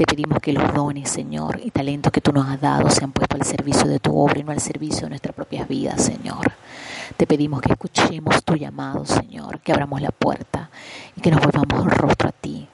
Te 0.00 0.06
pedimos 0.06 0.38
que 0.38 0.54
los 0.54 0.72
dones, 0.72 1.10
Señor, 1.10 1.60
y 1.62 1.70
talentos 1.70 2.10
que 2.10 2.22
tú 2.22 2.32
nos 2.32 2.48
has 2.48 2.58
dado 2.58 2.88
sean 2.88 3.12
puestos 3.12 3.38
al 3.38 3.46
servicio 3.46 3.86
de 3.86 3.98
tu 3.98 4.18
obra 4.18 4.38
y 4.38 4.44
no 4.44 4.50
al 4.50 4.58
servicio 4.58 5.02
de 5.02 5.10
nuestras 5.10 5.34
propias 5.34 5.68
vidas, 5.68 6.02
Señor. 6.02 6.52
Te 7.18 7.26
pedimos 7.26 7.60
que 7.60 7.72
escuchemos 7.72 8.42
tu 8.42 8.56
llamado, 8.56 9.04
Señor, 9.04 9.60
que 9.60 9.72
abramos 9.72 10.00
la 10.00 10.10
puerta 10.10 10.70
y 11.14 11.20
que 11.20 11.30
nos 11.30 11.42
volvamos 11.42 11.84
el 11.84 11.90
rostro 11.90 12.30
a 12.30 12.32
ti, 12.32 12.66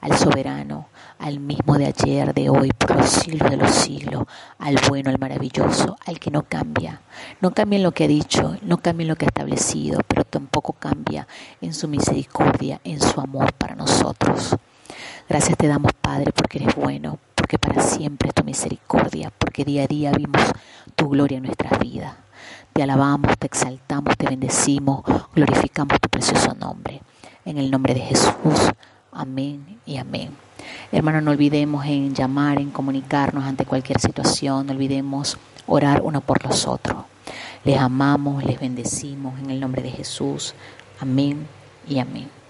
al 0.00 0.18
soberano, 0.18 0.88
al 1.20 1.38
mismo 1.38 1.78
de 1.78 1.86
ayer, 1.86 2.34
de 2.34 2.50
hoy, 2.50 2.72
por 2.72 2.96
los 2.96 3.10
siglos 3.10 3.48
de 3.48 3.58
los 3.58 3.70
siglos, 3.70 4.24
al 4.58 4.74
bueno, 4.88 5.10
al 5.10 5.20
maravilloso, 5.20 5.96
al 6.04 6.18
que 6.18 6.32
no 6.32 6.42
cambia. 6.42 7.00
No 7.40 7.52
cambia 7.52 7.76
en 7.76 7.84
lo 7.84 7.92
que 7.92 8.06
ha 8.06 8.08
dicho, 8.08 8.56
no 8.62 8.78
cambia 8.78 9.04
en 9.04 9.08
lo 9.10 9.14
que 9.14 9.26
ha 9.26 9.28
establecido, 9.28 10.00
pero 10.08 10.24
tampoco 10.24 10.72
cambia 10.72 11.28
en 11.60 11.74
su 11.74 11.86
misericordia, 11.86 12.80
en 12.82 13.00
su 13.00 13.20
amor 13.20 13.52
para 13.52 13.76
nosotros. 13.76 14.56
Gracias 15.28 15.56
te 15.56 15.68
damos, 15.68 15.92
Padre, 16.00 16.32
porque 16.32 16.58
eres 16.58 16.74
bueno, 16.74 17.18
porque 17.34 17.58
para 17.58 17.80
siempre 17.82 18.28
es 18.28 18.34
tu 18.34 18.44
misericordia, 18.44 19.32
porque 19.38 19.64
día 19.64 19.84
a 19.84 19.86
día 19.86 20.12
vimos 20.12 20.42
tu 20.94 21.08
gloria 21.08 21.38
en 21.38 21.44
nuestras 21.44 21.78
vidas. 21.78 22.14
Te 22.72 22.82
alabamos, 22.82 23.36
te 23.38 23.46
exaltamos, 23.46 24.16
te 24.16 24.26
bendecimos, 24.26 25.02
glorificamos 25.34 26.00
tu 26.00 26.08
precioso 26.08 26.54
nombre. 26.54 27.02
En 27.44 27.58
el 27.58 27.70
nombre 27.70 27.94
de 27.94 28.00
Jesús. 28.00 28.72
Amén 29.12 29.78
y 29.84 29.98
amén. 29.98 30.30
Hermano, 30.90 31.20
no 31.20 31.32
olvidemos 31.32 31.84
en 31.86 32.14
llamar, 32.14 32.60
en 32.60 32.70
comunicarnos 32.70 33.44
ante 33.44 33.64
cualquier 33.64 34.00
situación, 34.00 34.66
no 34.66 34.72
olvidemos 34.72 35.38
orar 35.66 36.02
uno 36.02 36.20
por 36.20 36.44
los 36.44 36.66
otros. 36.66 37.04
Les 37.64 37.78
amamos, 37.78 38.44
les 38.44 38.58
bendecimos 38.58 39.38
en 39.40 39.50
el 39.50 39.60
nombre 39.60 39.82
de 39.82 39.90
Jesús. 39.90 40.54
Amén 41.00 41.46
y 41.88 41.98
amén. 41.98 42.41